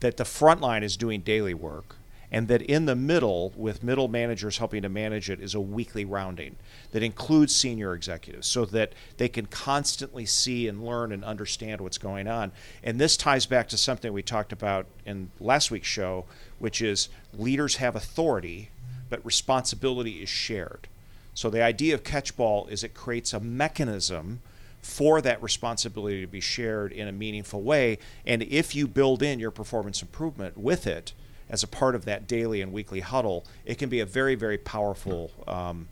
That 0.00 0.18
the 0.18 0.24
front 0.24 0.60
line 0.60 0.84
is 0.84 0.96
doing 0.96 1.22
daily 1.22 1.54
work 1.54 1.96
and 2.30 2.46
that 2.48 2.60
in 2.62 2.84
the 2.84 2.94
middle, 2.94 3.54
with 3.56 3.82
middle 3.82 4.06
managers 4.06 4.58
helping 4.58 4.82
to 4.82 4.88
manage 4.90 5.30
it, 5.30 5.40
is 5.40 5.54
a 5.54 5.60
weekly 5.60 6.04
rounding 6.04 6.56
that 6.92 7.02
includes 7.02 7.56
senior 7.56 7.94
executives 7.94 8.46
so 8.46 8.66
that 8.66 8.92
they 9.16 9.28
can 9.28 9.46
constantly 9.46 10.26
see 10.26 10.68
and 10.68 10.84
learn 10.84 11.10
and 11.10 11.24
understand 11.24 11.80
what's 11.80 11.96
going 11.96 12.28
on. 12.28 12.52
And 12.84 13.00
this 13.00 13.16
ties 13.16 13.46
back 13.46 13.68
to 13.70 13.78
something 13.78 14.12
we 14.12 14.22
talked 14.22 14.52
about 14.52 14.86
in 15.06 15.30
last 15.40 15.70
week's 15.70 15.88
show, 15.88 16.26
which 16.58 16.82
is 16.82 17.08
leaders 17.32 17.76
have 17.76 17.96
authority, 17.96 18.68
but 19.08 19.24
responsibility 19.24 20.22
is 20.22 20.28
shared. 20.28 20.86
So 21.32 21.48
the 21.48 21.62
idea 21.62 21.94
of 21.94 22.04
catchball 22.04 22.66
is 22.66 22.84
it 22.84 22.92
creates 22.92 23.32
a 23.32 23.40
mechanism 23.40 24.40
for 24.82 25.20
that 25.20 25.42
responsibility 25.42 26.20
to 26.20 26.26
be 26.26 26.40
shared 26.40 26.92
in 26.92 27.08
a 27.08 27.12
meaningful 27.12 27.62
way. 27.62 27.98
And 28.26 28.42
if 28.42 28.74
you 28.74 28.86
build 28.86 29.22
in 29.22 29.38
your 29.38 29.50
performance 29.50 30.02
improvement 30.02 30.56
with 30.56 30.86
it, 30.86 31.12
as 31.50 31.62
a 31.62 31.66
part 31.66 31.94
of 31.94 32.04
that 32.04 32.26
daily 32.26 32.60
and 32.60 32.72
weekly 32.72 33.00
huddle, 33.00 33.44
it 33.64 33.78
can 33.78 33.88
be 33.88 34.00
a 34.00 34.06
very, 34.06 34.34
very 34.34 34.58
powerful 34.58 35.30
um, 35.46 35.88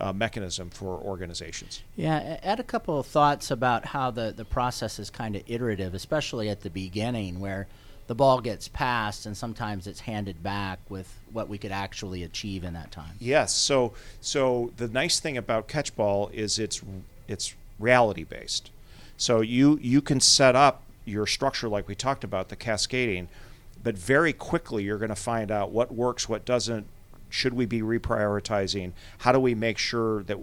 uh, 0.00 0.12
mechanism 0.12 0.70
for 0.70 0.98
organizations. 0.98 1.82
Yeah, 1.96 2.38
add 2.42 2.60
a 2.60 2.64
couple 2.64 2.98
of 2.98 3.06
thoughts 3.06 3.50
about 3.50 3.86
how 3.86 4.10
the, 4.10 4.32
the 4.34 4.44
process 4.44 4.98
is 4.98 5.10
kind 5.10 5.36
of 5.36 5.42
iterative, 5.46 5.94
especially 5.94 6.48
at 6.48 6.62
the 6.62 6.70
beginning 6.70 7.40
where 7.40 7.66
the 8.06 8.14
ball 8.14 8.40
gets 8.40 8.68
passed 8.68 9.26
and 9.26 9.36
sometimes 9.36 9.86
it's 9.86 10.00
handed 10.00 10.42
back 10.42 10.78
with 10.88 11.12
what 11.32 11.48
we 11.48 11.58
could 11.58 11.72
actually 11.72 12.22
achieve 12.22 12.62
in 12.62 12.74
that 12.74 12.90
time. 12.92 13.14
Yes. 13.18 13.54
So, 13.54 13.94
so 14.20 14.72
the 14.76 14.88
nice 14.88 15.18
thing 15.18 15.36
about 15.36 15.66
catchball 15.68 16.30
is 16.32 16.58
it's 16.58 16.82
it's 17.28 17.54
reality 17.78 18.24
based. 18.24 18.70
So 19.16 19.40
you 19.40 19.78
you 19.80 20.02
can 20.02 20.20
set 20.20 20.54
up 20.56 20.82
your 21.04 21.26
structure 21.26 21.68
like 21.68 21.88
we 21.88 21.94
talked 21.94 22.24
about 22.24 22.48
the 22.48 22.56
cascading, 22.56 23.28
but 23.82 23.96
very 23.96 24.32
quickly 24.32 24.84
you're 24.84 24.98
going 24.98 25.08
to 25.08 25.14
find 25.14 25.50
out 25.50 25.70
what 25.70 25.94
works, 25.94 26.28
what 26.28 26.44
doesn't, 26.44 26.86
should 27.28 27.54
we 27.54 27.66
be 27.66 27.80
reprioritizing? 27.80 28.92
How 29.18 29.32
do 29.32 29.40
we 29.40 29.54
make 29.54 29.78
sure 29.78 30.22
that 30.24 30.38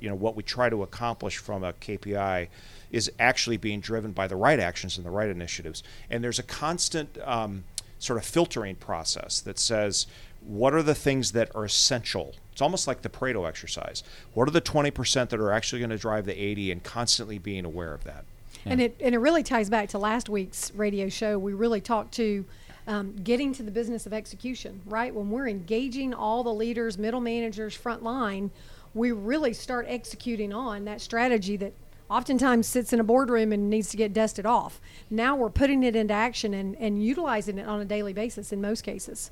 you 0.00 0.08
know 0.08 0.14
what 0.14 0.36
we 0.36 0.42
try 0.42 0.68
to 0.68 0.82
accomplish 0.82 1.38
from 1.38 1.64
a 1.64 1.72
KPI 1.74 2.48
is 2.90 3.10
actually 3.18 3.56
being 3.56 3.80
driven 3.80 4.12
by 4.12 4.26
the 4.26 4.36
right 4.36 4.58
actions 4.58 4.96
and 4.96 5.06
the 5.06 5.10
right 5.10 5.28
initiatives? 5.28 5.82
And 6.10 6.22
there's 6.22 6.38
a 6.38 6.44
constant 6.44 7.18
um, 7.24 7.64
sort 7.98 8.18
of 8.18 8.24
filtering 8.24 8.76
process 8.76 9.40
that 9.40 9.58
says 9.58 10.06
what 10.48 10.72
are 10.74 10.82
the 10.82 10.94
things 10.94 11.32
that 11.32 11.54
are 11.54 11.64
essential 11.64 12.34
it's 12.52 12.62
almost 12.62 12.86
like 12.86 13.02
the 13.02 13.08
pareto 13.08 13.46
exercise 13.46 14.02
what 14.32 14.48
are 14.48 14.50
the 14.50 14.60
20% 14.60 15.28
that 15.28 15.38
are 15.38 15.52
actually 15.52 15.78
going 15.78 15.90
to 15.90 15.98
drive 15.98 16.24
the 16.24 16.42
80 16.42 16.72
and 16.72 16.82
constantly 16.82 17.38
being 17.38 17.64
aware 17.64 17.92
of 17.92 18.04
that 18.04 18.24
yeah. 18.64 18.72
and 18.72 18.80
it 18.80 18.96
and 19.00 19.14
it 19.14 19.18
really 19.18 19.42
ties 19.42 19.68
back 19.68 19.90
to 19.90 19.98
last 19.98 20.28
week's 20.28 20.72
radio 20.74 21.08
show 21.08 21.38
we 21.38 21.52
really 21.52 21.80
talked 21.80 22.12
to 22.14 22.44
um, 22.86 23.14
getting 23.16 23.52
to 23.52 23.62
the 23.62 23.70
business 23.70 24.06
of 24.06 24.14
execution 24.14 24.80
right 24.86 25.14
when 25.14 25.30
we're 25.30 25.48
engaging 25.48 26.14
all 26.14 26.42
the 26.42 26.52
leaders 26.52 26.96
middle 26.96 27.20
managers 27.20 27.74
front 27.74 28.02
line 28.02 28.50
we 28.94 29.12
really 29.12 29.52
start 29.52 29.84
executing 29.86 30.52
on 30.52 30.86
that 30.86 31.02
strategy 31.02 31.58
that 31.58 31.74
oftentimes 32.10 32.66
sits 32.66 32.92
in 32.92 33.00
a 33.00 33.04
boardroom 33.04 33.52
and 33.52 33.68
needs 33.68 33.90
to 33.90 33.96
get 33.96 34.12
dusted 34.12 34.46
off. 34.46 34.80
Now 35.10 35.36
we're 35.36 35.50
putting 35.50 35.82
it 35.82 35.94
into 35.94 36.14
action 36.14 36.54
and, 36.54 36.74
and 36.76 37.04
utilizing 37.04 37.58
it 37.58 37.66
on 37.66 37.80
a 37.80 37.84
daily 37.84 38.12
basis 38.12 38.52
in 38.52 38.60
most 38.60 38.82
cases. 38.82 39.30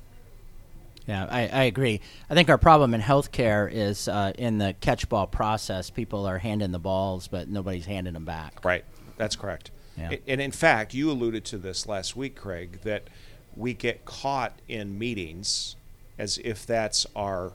Yeah, 1.07 1.25
I, 1.29 1.47
I 1.47 1.63
agree. 1.63 2.01
I 2.29 2.33
think 2.33 2.49
our 2.49 2.57
problem 2.57 2.93
in 2.93 3.01
healthcare 3.01 3.71
is 3.71 4.07
uh, 4.09 4.33
in 4.37 4.57
the 4.57 4.75
catch 4.81 5.07
ball 5.07 5.25
process. 5.25 5.89
People 5.89 6.25
are 6.25 6.37
handing 6.37 6.71
the 6.71 6.79
balls, 6.79 7.27
but 7.27 7.47
nobody's 7.47 7.85
handing 7.85 8.13
them 8.13 8.25
back. 8.25 8.63
Right. 8.65 8.83
That's 9.15 9.37
correct. 9.37 9.71
Yeah. 9.97 10.17
And 10.27 10.41
in 10.41 10.51
fact, 10.51 10.93
you 10.93 11.09
alluded 11.09 11.45
to 11.45 11.57
this 11.57 11.87
last 11.87 12.15
week, 12.15 12.35
Craig, 12.35 12.81
that 12.83 13.07
we 13.55 13.73
get 13.73 14.05
caught 14.05 14.53
in 14.67 14.99
meetings 14.99 15.75
as 16.19 16.37
if 16.43 16.65
that's 16.65 17.07
our, 17.15 17.53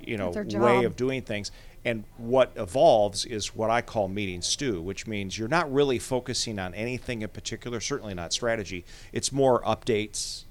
you 0.00 0.16
know, 0.16 0.30
way 0.30 0.84
of 0.84 0.96
doing 0.96 1.22
things. 1.22 1.52
And 1.84 2.04
what 2.16 2.52
evolves 2.56 3.24
is 3.24 3.54
what 3.54 3.70
I 3.70 3.82
call 3.82 4.08
meeting 4.08 4.42
stew, 4.42 4.82
which 4.82 5.06
means 5.06 5.38
you're 5.38 5.48
not 5.48 5.72
really 5.72 5.98
focusing 5.98 6.58
on 6.58 6.74
anything 6.74 7.22
in 7.22 7.28
particular, 7.28 7.80
certainly 7.80 8.14
not 8.14 8.32
strategy. 8.32 8.84
It's 9.12 9.32
more 9.32 9.62
updates. 9.62 10.44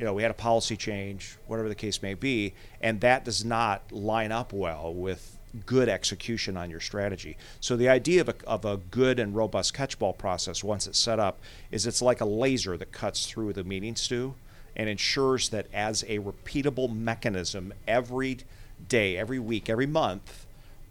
You 0.00 0.06
know, 0.06 0.14
we 0.14 0.22
had 0.22 0.30
a 0.30 0.34
policy 0.34 0.78
change, 0.78 1.36
whatever 1.46 1.68
the 1.68 1.74
case 1.74 2.00
may 2.00 2.14
be, 2.14 2.54
and 2.80 3.02
that 3.02 3.22
does 3.22 3.44
not 3.44 3.92
line 3.92 4.32
up 4.32 4.50
well 4.50 4.94
with 4.94 5.38
good 5.66 5.90
execution 5.90 6.56
on 6.56 6.70
your 6.70 6.80
strategy. 6.80 7.36
So 7.60 7.76
the 7.76 7.90
idea 7.90 8.22
of 8.22 8.30
a, 8.30 8.34
of 8.46 8.64
a 8.64 8.78
good 8.78 9.20
and 9.20 9.36
robust 9.36 9.74
catchball 9.74 10.14
process, 10.14 10.64
once 10.64 10.86
it's 10.86 10.98
set 10.98 11.18
up, 11.18 11.38
is 11.70 11.86
it's 11.86 12.00
like 12.00 12.22
a 12.22 12.24
laser 12.24 12.78
that 12.78 12.92
cuts 12.92 13.26
through 13.26 13.52
the 13.52 13.62
meeting 13.62 13.94
stew 13.94 14.36
and 14.74 14.88
ensures 14.88 15.50
that 15.50 15.66
as 15.70 16.02
a 16.04 16.18
repeatable 16.20 16.90
mechanism 16.90 17.74
every 17.86 18.38
day, 18.88 19.18
every 19.18 19.38
week, 19.38 19.68
every 19.68 19.86
month, 19.86 20.46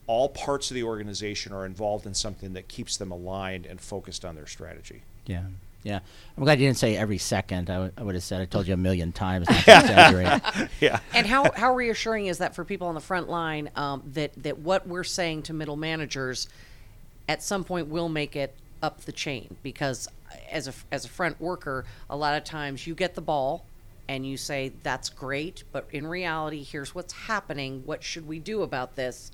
all 0.06 0.30
parts 0.30 0.70
of 0.70 0.76
the 0.76 0.84
organization 0.84 1.52
are 1.52 1.66
involved 1.66 2.06
in 2.06 2.14
something 2.14 2.54
that 2.54 2.68
keeps 2.68 2.96
them 2.96 3.12
aligned 3.12 3.66
and 3.66 3.82
focused 3.82 4.24
on 4.24 4.36
their 4.36 4.46
strategy. 4.46 5.02
Yeah. 5.26 5.46
Yeah, 5.84 6.00
I'm 6.38 6.44
glad 6.44 6.60
you 6.60 6.68
didn't 6.68 6.78
say 6.78 6.98
every 6.98 7.18
second. 7.18 7.70
I, 7.70 7.74
w- 7.74 7.92
I 7.98 8.04
would 8.04 8.16
have 8.16 8.24
said 8.24 8.42
I 8.42 8.46
told 8.46 8.68
you 8.68 8.74
a 8.74 8.78
million 8.78 9.12
times. 9.14 9.48
yeah. 9.68 11.00
And 11.14 11.26
how, 11.26 11.50
how 11.52 11.74
reassuring 11.74 12.28
is 12.28 12.40
that 12.40 12.54
for 12.54 12.66
people 12.66 12.88
on 12.88 12.96
the 12.96 13.02
front 13.02 13.30
line 13.30 13.70
um, 13.76 14.04
that 14.14 14.32
that 14.44 14.60
what 14.60 14.88
we're 14.88 15.06
saying 15.06 15.44
to 15.44 15.54
middle 15.54 15.78
managers 15.78 16.50
at 17.30 17.42
some 17.42 17.64
point 17.64 17.88
will 17.88 18.10
make 18.10 18.36
it 18.36 18.54
up 18.82 19.02
the 19.02 19.12
chain 19.12 19.56
because 19.64 20.10
as 20.52 20.68
a 20.68 20.74
as 20.92 21.06
a 21.06 21.10
front 21.10 21.40
worker, 21.40 21.86
a 22.10 22.18
lot 22.18 22.36
of 22.36 22.44
times 22.44 22.86
you 22.86 22.94
get 22.94 23.16
the 23.16 23.22
ball 23.22 23.66
and 24.10 24.26
you 24.26 24.36
say 24.36 24.74
that's 24.84 25.10
great, 25.10 25.64
but 25.72 25.88
in 25.92 26.06
reality, 26.08 26.64
here's 26.64 26.94
what's 26.94 27.14
happening. 27.14 27.84
What 27.86 28.04
should 28.04 28.28
we 28.28 28.40
do 28.40 28.64
about 28.64 28.96
this? 28.96 29.32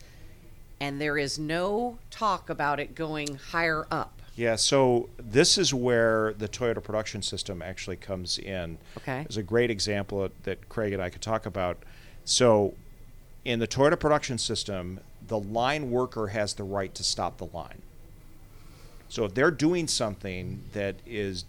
and 0.80 1.00
there 1.00 1.18
is 1.18 1.40
no 1.40 1.98
talk 2.12 2.50
about 2.50 2.80
it 2.80 2.96
going 2.96 3.36
higher 3.36 3.88
up. 3.90 4.22
Yeah, 4.36 4.58
so 4.58 5.10
this 5.18 5.58
is 5.58 5.74
where 5.74 6.34
the 6.34 6.50
Toyota 6.50 6.84
production 6.84 7.22
system 7.22 7.62
actually 7.62 7.96
comes 7.96 8.38
in. 8.38 8.78
Okay. 8.98 9.22
It's 9.22 9.38
a 9.38 9.44
great 9.44 9.72
example 9.72 10.30
that 10.44 10.68
Craig 10.68 10.92
and 10.92 11.02
I 11.02 11.10
could 11.10 11.22
talk 11.22 11.46
about. 11.46 11.78
So, 12.26 12.74
in 13.46 13.60
the 13.60 13.68
Toyota 13.68 13.98
production 14.00 14.38
system, 14.38 15.00
the 15.28 15.40
line 15.40 15.90
worker 15.90 16.28
has 16.28 16.54
the 16.56 16.64
right 16.64 16.94
to 16.96 17.04
stop 17.04 17.38
the 17.38 17.48
line. 17.54 17.82
So, 19.08 19.24
if 19.24 19.34
they're 19.34 19.52
doing 19.52 19.88
something 19.88 20.64
that 20.74 20.96
is, 21.06 21.46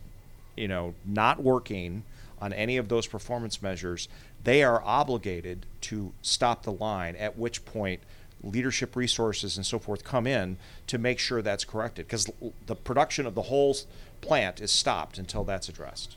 you 0.57 0.69
know, 0.69 0.95
not 1.05 1.43
working 1.43 2.05
on 2.40 2.52
any 2.52 2.76
of 2.76 2.88
those 2.88 3.07
performance 3.07 3.62
measures, 3.62 4.09
they 4.45 4.62
are 4.62 4.81
obligated 4.85 5.66
to 5.81 6.12
stop 6.23 6.62
the 6.62 6.73
line, 6.73 7.16
at 7.16 7.37
which 7.37 7.64
point 7.64 8.00
leadership 8.46 8.96
resources 8.96 9.56
and 9.56 9.66
so 9.66 9.78
forth 9.78 10.04
come 10.04 10.26
in 10.26 10.56
to 10.86 10.98
make 10.98 11.18
sure 11.18 11.42
that's 11.42 11.64
corrected 11.64 12.06
because 12.06 12.30
the 12.66 12.76
production 12.76 13.26
of 13.26 13.34
the 13.34 13.42
whole 13.42 13.76
plant 14.20 14.60
is 14.60 14.70
stopped 14.70 15.18
until 15.18 15.44
that's 15.44 15.68
addressed. 15.68 16.16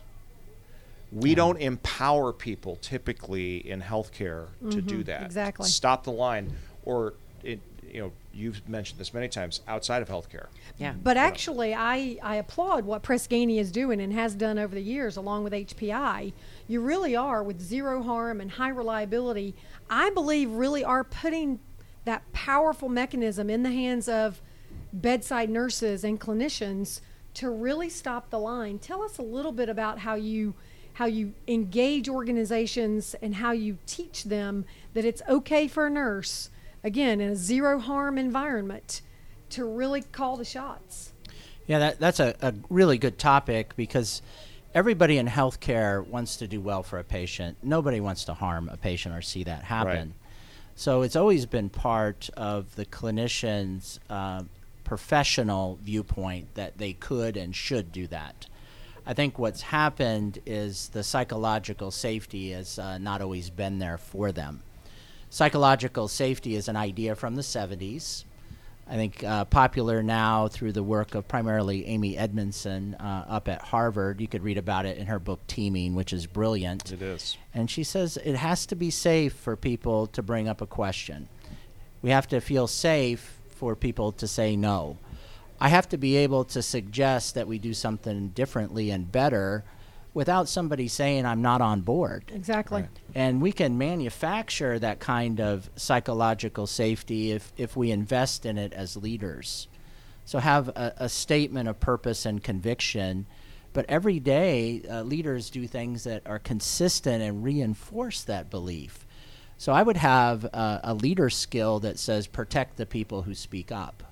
We 1.11 1.31
yeah. 1.31 1.37
don't 1.37 1.57
empower 1.57 2.31
people 2.31 2.77
typically 2.77 3.57
in 3.57 3.81
healthcare 3.81 4.47
mm-hmm, 4.47 4.69
to 4.69 4.81
do 4.81 4.95
mm-hmm. 4.95 5.03
that. 5.03 5.23
Exactly. 5.23 5.67
Stop 5.67 6.03
the 6.03 6.11
line, 6.11 6.53
or 6.83 7.15
it, 7.43 7.59
you 7.91 8.01
know, 8.01 8.11
you've 8.31 8.67
mentioned 8.69 8.99
this 8.99 9.13
many 9.13 9.27
times 9.27 9.61
outside 9.67 10.01
of 10.01 10.07
healthcare. 10.07 10.47
Yeah. 10.77 10.93
But 11.01 11.17
actually, 11.17 11.73
I, 11.73 12.17
I 12.21 12.35
applaud 12.35 12.85
what 12.85 13.01
Press 13.01 13.27
Ganey 13.27 13.59
is 13.59 13.71
doing 13.71 13.99
and 13.99 14.13
has 14.13 14.35
done 14.35 14.59
over 14.59 14.75
the 14.75 14.81
years, 14.81 15.17
along 15.17 15.43
with 15.43 15.53
HPI. 15.53 16.31
You 16.67 16.81
really 16.81 17.15
are 17.15 17.43
with 17.43 17.59
zero 17.59 18.03
harm 18.03 18.39
and 18.39 18.51
high 18.51 18.69
reliability. 18.69 19.55
I 19.89 20.11
believe 20.11 20.51
really 20.51 20.83
are 20.83 21.03
putting 21.03 21.59
that 22.05 22.31
powerful 22.33 22.89
mechanism 22.89 23.49
in 23.49 23.63
the 23.63 23.71
hands 23.71 24.07
of 24.07 24.41
bedside 24.91 25.49
nurses 25.49 26.03
and 26.03 26.19
clinicians 26.19 27.01
to 27.35 27.49
really 27.49 27.89
stop 27.89 28.29
the 28.29 28.39
line. 28.39 28.79
Tell 28.79 29.01
us 29.01 29.17
a 29.17 29.21
little 29.21 29.51
bit 29.51 29.69
about 29.69 29.99
how 29.99 30.15
you 30.15 30.53
how 30.93 31.05
you 31.05 31.33
engage 31.47 32.09
organizations 32.09 33.15
and 33.21 33.35
how 33.35 33.53
you 33.53 33.77
teach 33.85 34.25
them 34.25 34.65
that 34.93 35.05
it's 35.05 35.21
okay 35.29 35.65
for 35.65 35.87
a 35.87 35.89
nurse 35.89 36.49
again 36.83 37.21
in 37.21 37.29
a 37.29 37.35
zero 37.37 37.79
harm 37.79 38.17
environment 38.17 39.01
to 39.49 39.63
really 39.63 40.01
call 40.01 40.35
the 40.35 40.43
shots. 40.43 41.13
Yeah, 41.67 41.79
that, 41.79 41.99
that's 41.99 42.19
a, 42.19 42.35
a 42.41 42.53
really 42.69 42.97
good 42.97 43.17
topic 43.17 43.75
because 43.77 44.21
everybody 44.73 45.17
in 45.17 45.27
healthcare 45.27 46.05
wants 46.05 46.37
to 46.37 46.47
do 46.47 46.59
well 46.59 46.83
for 46.83 46.99
a 46.99 47.03
patient. 47.03 47.57
Nobody 47.63 47.99
wants 47.99 48.25
to 48.25 48.33
harm 48.33 48.69
a 48.69 48.75
patient 48.75 49.15
or 49.15 49.21
see 49.21 49.43
that 49.43 49.63
happen. 49.63 49.87
Right. 49.87 50.28
So 50.79 51.01
it's 51.01 51.17
always 51.17 51.45
been 51.45 51.67
part 51.67 52.29
of 52.37 52.77
the 52.77 52.85
clinician's 52.85 53.99
uh, 54.09 54.43
professional 54.85 55.77
viewpoint 55.83 56.55
that 56.55 56.77
they 56.77 56.93
could 56.93 57.35
and 57.35 57.53
should 57.53 57.91
do 57.91 58.07
that. 58.07 58.47
I 59.05 59.13
think 59.13 59.37
what's 59.37 59.61
happened 59.61 60.39
is 60.45 60.87
the 60.93 61.03
psychological 61.03 61.91
safety 61.91 62.51
has 62.51 62.79
uh, 62.79 62.97
not 62.97 63.21
always 63.21 63.49
been 63.49 63.79
there 63.79 63.97
for 63.97 64.31
them. 64.31 64.61
Psychological 65.29 66.07
safety 66.07 66.55
is 66.55 66.69
an 66.69 66.77
idea 66.77 67.13
from 67.13 67.35
the 67.35 67.41
70s 67.41 68.23
I 68.89 68.95
think 68.95 69.23
uh, 69.23 69.45
popular 69.45 70.01
now 70.01 70.47
through 70.47 70.71
the 70.71 70.81
work 70.81 71.13
of 71.13 71.27
primarily 71.27 71.85
Amy 71.85 72.17
Edmondson 72.17 72.95
uh, 72.95 73.25
up 73.29 73.47
at 73.47 73.61
Harvard. 73.61 74.19
You 74.19 74.27
could 74.27 74.41
read 74.41 74.57
about 74.57 74.87
it 74.87 74.97
in 74.97 75.05
her 75.05 75.19
book 75.19 75.45
Teaming, 75.45 75.93
which 75.93 76.11
is 76.11 76.25
brilliant. 76.25 76.91
It 76.91 77.03
is. 77.03 77.37
And 77.53 77.69
she 77.69 77.83
says 77.83 78.17
it 78.17 78.35
has 78.35 78.65
to 78.65 78.75
be 78.75 78.89
safe 78.89 79.33
for 79.33 79.55
people 79.55 80.07
to 80.07 80.23
bring 80.23 80.49
up 80.49 80.59
a 80.59 80.65
question. 80.65 81.29
We 82.01 82.09
have 82.09 82.27
to 82.29 82.41
feel 82.41 82.65
safe 82.65 83.39
for 83.49 83.75
people 83.75 84.11
to 84.13 84.27
say 84.27 84.55
no. 84.55 84.97
I 85.61 85.69
have 85.69 85.87
to 85.89 85.97
be 85.97 86.15
able 86.17 86.45
to 86.45 86.61
suggest 86.63 87.35
that 87.35 87.47
we 87.47 87.59
do 87.59 87.75
something 87.75 88.29
differently 88.29 88.89
and 88.89 89.11
better 89.11 89.65
without 90.13 90.49
somebody 90.49 90.87
saying 90.87 91.25
I'm 91.25 91.41
not 91.41 91.61
on 91.61 91.81
board. 91.81 92.23
Exactly. 92.33 92.81
Right. 92.81 92.89
And 93.15 93.41
we 93.41 93.51
can 93.51 93.77
manufacture 93.77 94.79
that 94.79 94.99
kind 94.99 95.39
of 95.39 95.69
psychological 95.75 96.67
safety 96.67 97.31
if, 97.31 97.53
if 97.57 97.75
we 97.75 97.91
invest 97.91 98.45
in 98.45 98.57
it 98.57 98.73
as 98.73 98.97
leaders. 98.97 99.67
So 100.25 100.39
have 100.39 100.69
a, 100.69 100.93
a 100.97 101.09
statement 101.09 101.69
of 101.69 101.79
purpose 101.79 102.25
and 102.25 102.43
conviction, 102.43 103.25
but 103.73 103.85
every 103.87 104.19
day 104.19 104.81
uh, 104.89 105.03
leaders 105.03 105.49
do 105.49 105.67
things 105.67 106.03
that 106.03 106.23
are 106.25 106.39
consistent 106.39 107.23
and 107.23 107.43
reinforce 107.43 108.23
that 108.23 108.49
belief. 108.49 109.05
So 109.57 109.73
I 109.73 109.83
would 109.83 109.97
have 109.97 110.45
uh, 110.53 110.79
a 110.83 110.93
leader 110.93 111.29
skill 111.29 111.79
that 111.81 111.99
says 111.99 112.27
protect 112.27 112.77
the 112.77 112.85
people 112.85 113.23
who 113.23 113.35
speak 113.35 113.71
up. 113.71 114.03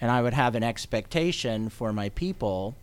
And 0.00 0.10
I 0.10 0.22
would 0.22 0.34
have 0.34 0.54
an 0.54 0.62
expectation 0.62 1.68
for 1.68 1.92
my 1.92 2.08
people 2.10 2.74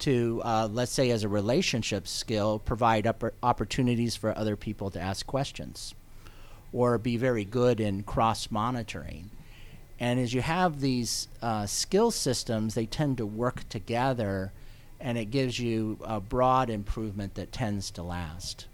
to, 0.00 0.40
uh, 0.44 0.68
let's 0.70 0.92
say, 0.92 1.10
as 1.10 1.24
a 1.24 1.28
relationship 1.28 2.06
skill, 2.06 2.58
provide 2.58 3.06
opportunities 3.42 4.16
for 4.16 4.36
other 4.36 4.56
people 4.56 4.90
to 4.90 5.00
ask 5.00 5.26
questions 5.26 5.94
or 6.72 6.98
be 6.98 7.16
very 7.16 7.44
good 7.44 7.80
in 7.80 8.02
cross 8.02 8.50
monitoring. 8.50 9.30
And 10.00 10.20
as 10.20 10.32
you 10.32 10.42
have 10.42 10.80
these 10.80 11.28
uh, 11.42 11.66
skill 11.66 12.10
systems, 12.10 12.74
they 12.74 12.86
tend 12.86 13.16
to 13.16 13.26
work 13.26 13.68
together 13.68 14.52
and 15.00 15.16
it 15.16 15.26
gives 15.26 15.58
you 15.58 15.98
a 16.02 16.20
broad 16.20 16.70
improvement 16.70 17.34
that 17.34 17.52
tends 17.52 17.90
to 17.92 18.02
last. 18.02 18.66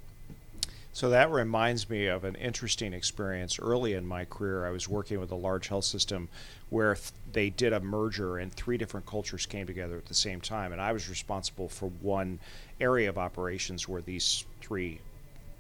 So 0.95 1.11
that 1.11 1.33
reminds 1.33 1.91
me 1.91 2.07
of 2.07 2.23
an 2.23 2.37
interesting 2.37 2.93
experience 2.93 3.59
early 3.59 3.95
in 3.95 4.07
my 4.07 4.25
career. 4.25 4.65
I 4.65 4.71
was 4.71 4.89
working 4.89 5.19
with 5.19 5.33
a 5.33 5.35
large 5.35 5.67
health 5.67 5.87
system 5.87 6.29
where 6.71 6.95
th- 6.95 7.11
they 7.33 7.51
did 7.51 7.73
a 7.73 7.81
merger 7.81 8.39
and 8.39 8.53
three 8.53 8.79
different 8.79 9.05
cultures 9.05 9.45
came 9.45 9.67
together 9.67 9.97
at 9.97 10.07
the 10.07 10.15
same 10.15 10.41
time. 10.41 10.71
And 10.71 10.81
I 10.81 10.93
was 10.93 11.09
responsible 11.09 11.69
for 11.69 11.89
one 12.01 12.39
area 12.81 13.09
of 13.09 13.19
operations 13.19 13.89
where 13.89 14.03
these 14.03 14.45
three 14.61 15.01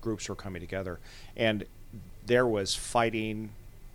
groups 0.01 0.29
were 0.29 0.37
coming 0.37 0.61
together. 0.61 1.01
And 1.37 1.65
there 2.25 2.47
was 2.47 2.77
fighting 2.77 3.51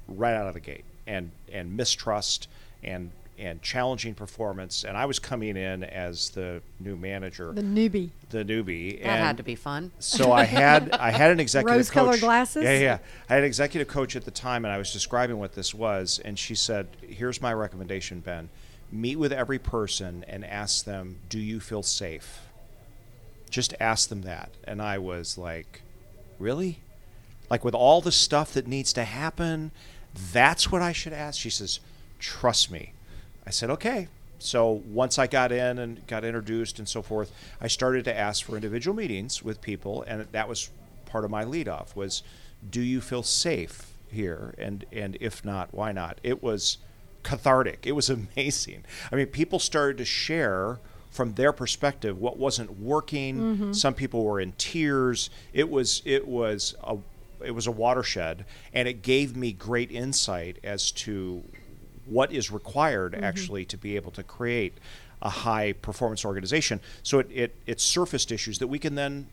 right 0.09 0.33
out 0.33 0.47
of 0.47 0.55
the 0.55 0.59
gate 0.59 0.83
and, 1.07 1.31
and 1.49 1.77
mistrust 1.77 2.49
and 2.83 3.11
and 3.39 3.61
challenging 3.61 4.13
performance. 4.13 4.83
And 4.83 4.97
I 4.97 5.05
was 5.05 5.17
coming 5.19 5.55
in 5.57 5.83
as 5.83 6.29
the 6.31 6.61
new 6.79 6.95
manager, 6.95 7.51
The 7.53 7.61
newbie. 7.61 8.09
the 8.29 8.43
newbie. 8.43 9.01
That 9.01 9.07
and 9.07 9.23
had 9.23 9.37
to 9.37 9.43
be 9.43 9.55
fun. 9.55 9.91
so 9.99 10.31
I 10.31 10.43
had 10.43 10.91
I 10.99 11.11
had 11.11 11.31
an 11.31 11.39
executive 11.39 11.75
Rose-colored 11.77 12.11
coach. 12.13 12.19
glasses? 12.21 12.63
Yeah, 12.63 12.79
yeah. 12.79 12.97
I 13.29 13.33
had 13.35 13.39
an 13.43 13.47
executive 13.47 13.87
coach 13.87 14.15
at 14.15 14.25
the 14.25 14.31
time, 14.31 14.65
and 14.65 14.73
I 14.73 14.77
was 14.77 14.91
describing 14.91 15.37
what 15.39 15.53
this 15.53 15.73
was, 15.73 16.19
and 16.23 16.37
she 16.37 16.53
said, 16.55 16.87
"Here's 17.01 17.41
my 17.41 17.53
recommendation, 17.53 18.19
Ben. 18.19 18.49
Meet 18.91 19.17
with 19.17 19.31
every 19.31 19.59
person 19.59 20.25
and 20.27 20.43
ask 20.43 20.83
them, 20.85 21.17
do 21.29 21.37
you 21.39 21.59
feel 21.59 21.83
safe? 21.83 22.39
Just 23.49 23.73
ask 23.79 24.09
them 24.09 24.21
that." 24.23 24.49
And 24.65 24.81
I 24.81 24.97
was 24.97 25.37
like, 25.37 25.81
"Really? 26.39 26.79
Like 27.49 27.63
with 27.63 27.73
all 27.75 28.01
the 28.01 28.11
stuff 28.11 28.51
that 28.53 28.67
needs 28.67 28.91
to 28.93 29.03
happen, 29.03 29.71
that's 30.33 30.71
what 30.71 30.81
I 30.81 30.91
should 30.91 31.13
ask?" 31.13 31.39
She 31.39 31.49
says, 31.49 31.79
"Trust 32.19 32.69
me." 32.71 32.93
I 33.49 33.51
said, 33.51 33.71
"Okay." 33.71 34.07
So 34.37 34.83
once 34.87 35.17
I 35.17 35.25
got 35.25 35.51
in 35.51 35.79
and 35.79 36.05
got 36.05 36.23
introduced 36.23 36.77
and 36.77 36.87
so 36.87 37.01
forth, 37.01 37.31
I 37.59 37.67
started 37.67 38.05
to 38.05 38.15
ask 38.15 38.45
for 38.45 38.55
individual 38.55 38.95
meetings 38.95 39.43
with 39.43 39.59
people, 39.59 40.03
and 40.03 40.27
that 40.31 40.47
was 40.47 40.69
part 41.07 41.25
of 41.25 41.31
my 41.31 41.43
lead 41.43 41.67
off 41.67 41.95
was, 41.95 42.21
do 42.69 42.79
you 42.79 43.01
feel 43.01 43.23
safe 43.23 43.91
here? 44.11 44.53
And 44.59 44.85
and 44.91 45.17
if 45.19 45.43
not, 45.43 45.73
why 45.73 45.91
not? 45.91 46.19
It 46.21 46.43
was 46.43 46.77
cathartic. 47.23 47.87
It 47.87 47.93
was 47.93 48.09
amazing. 48.37 48.85
I 49.11 49.15
mean, 49.15 49.25
people 49.25 49.57
started 49.57 49.97
to 49.97 50.05
share 50.05 50.79
from 51.09 51.33
their 51.33 51.51
perspective 51.51 52.19
what 52.19 52.37
wasn't 52.37 52.79
working. 52.79 53.39
Mm-hmm. 53.39 53.73
Some 53.73 53.95
people 53.95 54.23
were 54.23 54.39
in 54.39 54.51
tears. 54.59 55.31
It 55.53 55.71
was 55.71 56.03
it 56.05 56.27
was 56.27 56.75
a 56.83 56.97
it 57.43 57.55
was 57.55 57.65
a 57.65 57.71
watershed, 57.71 58.45
and 58.73 58.87
it 58.87 59.01
gave 59.01 59.35
me 59.35 59.53
great 59.53 59.91
insight 59.91 60.59
as 60.63 60.91
to 60.91 61.43
what 62.09 62.31
is 62.31 62.51
required 62.51 63.13
mm-hmm. 63.13 63.23
actually 63.23 63.65
to 63.65 63.77
be 63.77 63.95
able 63.95 64.11
to 64.11 64.23
create 64.23 64.77
a 65.21 65.29
high 65.29 65.73
performance 65.73 66.23
organization. 66.23 66.79
So 67.03 67.19
it, 67.19 67.27
it, 67.31 67.55
it 67.65 67.81
surfaced 67.81 68.31
issues 68.31 68.59
that 68.59 68.67
we 68.67 68.79
can 68.79 68.95
then 68.95 69.27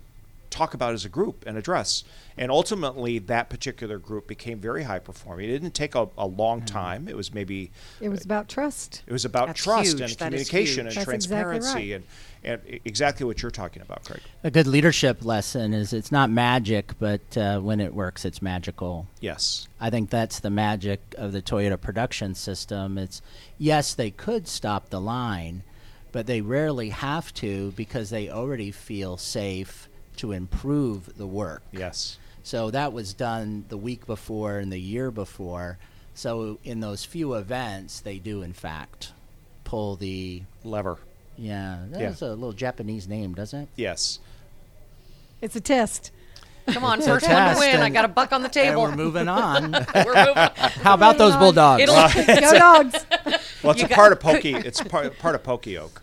talk 0.56 0.72
about 0.74 0.94
as 0.94 1.04
a 1.04 1.08
group 1.08 1.44
and 1.46 1.56
address. 1.58 2.02
And 2.38 2.50
ultimately, 2.50 3.18
that 3.20 3.48
particular 3.50 3.98
group 3.98 4.26
became 4.26 4.58
very 4.58 4.82
high 4.84 4.98
performing. 4.98 5.48
It 5.48 5.52
didn't 5.52 5.74
take 5.74 5.94
a, 5.94 6.08
a 6.16 6.26
long 6.26 6.62
time. 6.62 7.08
It 7.08 7.16
was 7.16 7.32
maybe 7.32 7.70
It 8.00 8.08
was 8.08 8.24
about 8.24 8.48
trust. 8.48 9.02
it 9.06 9.12
was 9.12 9.24
about 9.24 9.48
That's 9.48 9.62
trust 9.62 9.98
huge. 9.98 10.00
and 10.00 10.10
That 10.18 10.34
is 10.34 10.48
communication 10.48 10.86
and 10.86 10.96
That's 10.96 11.08
exactly 11.08 11.58
transparency 11.58 11.92
right. 11.92 12.02
and, 12.44 12.60
and 12.68 12.80
exactly 12.84 13.26
what 13.26 13.42
you're 13.42 13.50
talking 13.50 13.82
about, 13.82 14.04
Craig. 14.04 14.20
A 14.44 14.50
good 14.50 14.66
leadership 14.66 15.24
lesson 15.24 15.74
is 15.74 15.92
it's 15.92 16.12
not 16.12 16.30
magic, 16.30 16.98
but 16.98 17.36
uh, 17.36 17.60
when 17.60 17.80
it 17.80 17.94
works, 17.94 18.24
it's 18.24 18.40
magical. 18.40 19.06
Yes. 19.20 19.68
I 19.80 19.90
think 19.90 20.08
that's 20.10 20.40
the 20.40 20.50
magic 20.50 21.00
of 21.18 21.32
the 21.32 21.42
Toyota 21.42 21.78
production 21.80 22.34
system. 22.34 22.96
It's 22.98 23.20
yes, 23.58 23.94
they 23.94 24.10
could 24.10 24.48
stop 24.48 24.88
the 24.90 25.00
line, 25.00 25.62
but 26.12 26.26
they 26.26 26.40
rarely 26.40 26.90
have 26.90 27.32
to 27.34 27.72
because 27.76 28.10
they 28.10 28.30
already 28.30 28.70
feel 28.70 29.16
safe 29.16 29.88
to 30.16 30.32
improve 30.32 31.16
the 31.16 31.26
work. 31.26 31.62
Yes. 31.72 32.18
So 32.42 32.70
that 32.70 32.92
was 32.92 33.12
done 33.14 33.64
the 33.68 33.76
week 33.76 34.06
before 34.06 34.58
and 34.58 34.70
the 34.72 34.80
year 34.80 35.10
before. 35.10 35.78
So 36.14 36.58
in 36.64 36.80
those 36.80 37.04
few 37.04 37.34
events, 37.34 38.00
they 38.00 38.18
do 38.18 38.42
in 38.42 38.52
fact 38.52 39.12
pull 39.64 39.96
the 39.96 40.42
Lever. 40.64 40.98
yeah. 41.36 41.84
Yeah. 41.90 41.98
That's 41.98 42.22
a 42.22 42.28
little 42.30 42.52
Japanese 42.52 43.08
name, 43.08 43.34
doesn't 43.34 43.62
it? 43.62 43.68
Yes. 43.76 44.20
It's 45.40 45.56
a 45.56 45.60
test. 45.60 46.12
Come 46.68 46.82
on, 46.84 46.98
It's 46.98 47.06
first 47.06 47.28
one 47.28 47.54
to 47.54 47.58
win. 47.60 47.80
I 47.80 47.90
got 47.90 48.04
a 48.04 48.08
buck 48.08 48.32
on 48.32 48.40
the 48.42 48.46
And 48.46 48.52
table. 48.52 48.82
we're 48.82 48.96
moving 48.96 49.28
on. 49.28 49.70
We're 49.94 50.14
moving. 50.14 50.34
How 50.82 50.94
about 50.94 51.16
those 51.18 51.36
bulldogs? 51.36 51.82
It'll- 51.82 51.94
Go 52.40 52.58
dogs. 52.58 53.06
Well, 53.62 53.72
it's 53.72 53.80
You 53.82 53.86
a 53.86 53.88
part 53.88 54.10
of 54.12 54.18
Pokey. 54.20 54.54
It's 54.54 54.80
part, 54.82 55.16
part 55.18 55.34
of 55.36 55.42
poka-yoke. 55.44 56.02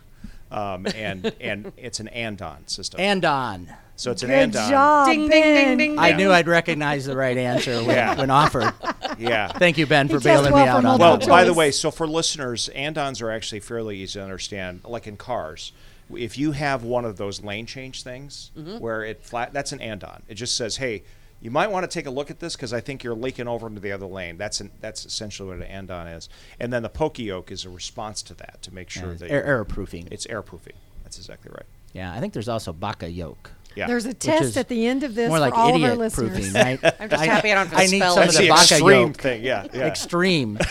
Um, 0.52 0.86
and 0.95 1.34
and 1.41 1.71
it's 1.78 1.99
an 1.99 2.08
andon 2.10 2.67
system. 2.67 2.99
and 3.02 3.26
on. 3.26 3.73
So 3.95 4.12
it's 4.12 4.23
an 4.23 4.29
Good 4.29 4.36
andon. 4.39 4.69
job, 4.69 5.08
Ding, 5.08 5.29
ding, 5.29 5.53
ding, 5.53 5.77
ding, 5.77 5.99
I 5.99 6.13
knew 6.13 6.32
I'd 6.32 6.47
recognize 6.47 7.06
the 7.06 7.15
right 7.15 7.38
answer 7.38 7.77
when, 7.77 7.95
Yeah. 7.95 8.15
when 8.15 8.29
offered. 8.32 8.73
Yeah. 9.19 9.47
Thank 9.49 9.77
you, 9.77 9.86
Ben, 9.86 10.08
for 10.08 10.13
just 10.15 10.23
bailing 10.25 10.53
me 10.56 10.62
out 10.62 10.77
from 10.82 10.88
on 10.88 10.97
Well, 10.97 11.10
multiple 11.12 11.27
that. 11.36 11.41
by 11.41 11.43
the 11.43 11.53
way, 11.53 11.69
so 11.69 11.91
for 11.91 12.08
listeners, 12.08 12.67
andons 12.69 13.21
are 13.21 13.29
actually 13.29 13.60
fairly 13.60 13.99
easy 13.99 14.13
to 14.19 14.23
understand. 14.23 14.82
Like 14.84 15.06
in 15.06 15.17
cars, 15.17 15.71
if 16.15 16.36
you 16.36 16.53
have 16.53 16.84
one 16.84 17.06
of 17.06 17.17
those 17.17 17.43
lane 17.43 17.67
change 17.67 18.01
things 18.01 18.49
mm-hmm. 18.58 18.79
where 18.79 19.03
it 19.03 19.23
flat, 19.23 19.53
that's 19.53 19.71
an 19.71 19.82
andon. 19.82 20.23
It 20.27 20.34
just 20.34 20.56
says, 20.58 20.77
"Hey, 20.77 21.03
you 21.41 21.51
might 21.51 21.69
want 21.69 21.84
to 21.84 21.88
take 21.93 22.08
a 22.08 22.10
look 22.10 22.32
at 22.32 22.39
this 22.39 22.56
because 22.56 22.73
I 22.73 22.82
think 22.82 23.03
you're 23.03 23.13
leaking 23.13 23.47
over 23.47 23.67
into 23.67 23.79
the 23.79 23.91
other 23.91 24.08
lane." 24.08 24.36
That's 24.38 24.60
an, 24.62 24.71
that's 24.82 25.06
essentially 25.06 25.47
what 25.49 25.58
an 25.58 25.63
andon 25.63 26.08
is. 26.08 26.27
And 26.60 26.73
then 26.73 26.82
the 26.82 26.89
poka-yoke 26.89 27.51
is 27.51 27.65
a 27.65 27.69
response 27.69 28.23
to 28.23 28.34
that 28.36 28.63
to 28.63 28.73
make 28.73 28.89
sure 28.89 29.10
Yeah, 29.12 29.17
that 29.17 29.29
air, 29.29 29.38
you're- 29.38 29.47
error 29.49 29.65
proofing. 29.65 30.08
it's 30.10 30.25
air 30.25 30.41
proofing. 30.41 30.73
That's 31.03 31.17
exactly 31.19 31.51
right. 31.53 31.67
Yeah, 31.93 32.12
I 32.12 32.19
think 32.19 32.34
there's 32.34 32.49
also 32.49 32.73
baka 32.73 33.08
yoke. 33.12 33.51
Yeah. 33.76 33.88
There's 33.88 34.06
a 34.06 34.14
test 34.14 34.56
at 34.58 34.68
the 34.70 34.86
end 34.88 35.04
of 35.04 35.16
this 35.16 35.30
More 35.30 35.38
for 35.38 35.42
like 35.42 35.54
all 35.54 35.70
of 35.70 35.82
our 35.82 35.90
idiot 35.90 35.98
listeners. 35.98 36.30
proofing, 36.32 36.54
right? 36.62 36.80
I'm 37.00 37.10
just 37.10 37.26
happy 37.26 37.52
I 37.52 37.56
don't 37.56 37.68
have 37.68 37.78
to 37.78 37.84
I 37.84 37.88
need 37.88 37.98
spell 38.00 38.14
some 38.14 38.24
of 38.24 38.28
that's 38.28 38.38
the 38.38 38.44
the 38.44 38.50
baka 38.50 38.62
extreme 38.62 39.08
yoke. 39.08 39.18
thing. 39.18 39.44
Yeah. 39.44 39.68
Yeah. 39.74 39.88
Extreme. 39.88 40.60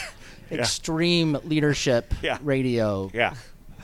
Extreme 0.50 1.38
leadership 1.44 2.12
Yeah. 2.22 2.38
radio 2.42 3.10
yeah. 3.14 3.34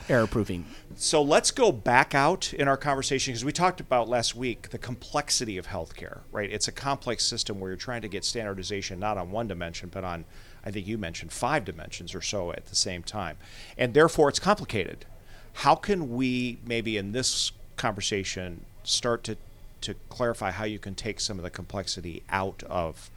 error 0.07 0.27
proofing. 0.27 0.65
So 0.95 1.21
let's 1.21 1.49
go 1.51 1.71
back 1.71 2.13
out 2.13 2.53
in 2.53 2.67
our 2.67 2.77
conversation 2.77 3.31
because 3.31 3.45
we 3.45 3.51
talked 3.53 3.79
about 3.79 4.07
last 4.09 4.35
week 4.35 4.69
the 4.69 4.77
complexity 4.77 5.57
of 5.57 5.67
healthcare, 5.67 6.19
right? 6.31 6.51
It's 6.51 6.67
a 6.67 6.71
complex 6.71 7.23
system 7.25 7.59
where 7.59 7.69
you're 7.71 7.77
trying 7.77 8.01
to 8.01 8.07
get 8.07 8.23
standardization 8.25 8.99
not 8.99 9.17
on 9.17 9.31
one 9.31 9.47
dimension, 9.47 9.89
but 9.91 10.03
on, 10.03 10.25
I 10.65 10.71
think 10.71 10.85
you 10.87 10.97
mentioned 10.97 11.31
five 11.31 11.63
dimensions 11.65 12.13
or 12.13 12.21
so 12.21 12.51
at 12.51 12.65
the 12.67 12.75
same 12.75 13.01
time. 13.01 13.37
And 13.77 13.93
therefore, 13.93 14.27
it's 14.29 14.39
complicated. 14.39 15.05
How 15.53 15.73
can 15.75 16.15
we, 16.15 16.59
maybe 16.65 16.97
in 16.97 17.13
this 17.13 17.51
conversation, 17.77 18.65
start 18.83 19.23
to, 19.25 19.37
to 19.81 19.95
clarify 20.09 20.51
how 20.51 20.65
you 20.65 20.79
can 20.79 20.95
take 20.95 21.19
some 21.19 21.37
of 21.37 21.43
the 21.43 21.49
complexity 21.49 22.23
out 22.29 22.63
of 22.63 23.09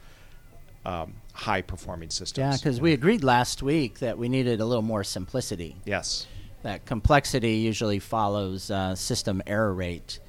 um, 0.85 1.13
high 1.33 1.61
performing 1.61 2.09
systems? 2.09 2.37
Yeah, 2.37 2.57
because 2.57 2.81
we 2.81 2.93
agreed 2.93 3.23
last 3.23 3.63
week 3.63 3.99
that 3.99 4.17
we 4.17 4.29
needed 4.29 4.59
a 4.59 4.65
little 4.65 4.83
more 4.83 5.03
simplicity. 5.03 5.75
Yes. 5.85 6.27
that 6.63 6.85
complexity 6.85 7.55
usually 7.55 7.99
follows 7.99 8.71
uh, 8.71 8.95
system 8.95 9.41
error 9.47 9.73
rate. 9.73 10.19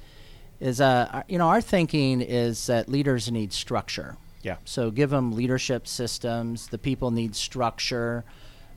Is 0.61 0.79
uh, 0.79 1.23
you 1.27 1.37
know 1.37 1.47
our 1.49 1.61
thinking 1.61 2.21
is 2.21 2.67
that 2.67 2.87
leaders 2.87 3.29
need 3.29 3.51
structure. 3.51 4.15
Yeah. 4.41 4.57
So 4.63 4.91
give 4.91 5.09
them 5.09 5.33
leadership 5.33 5.87
systems. 5.87 6.67
The 6.67 6.77
people 6.77 7.11
need 7.11 7.35
structure. 7.35 8.23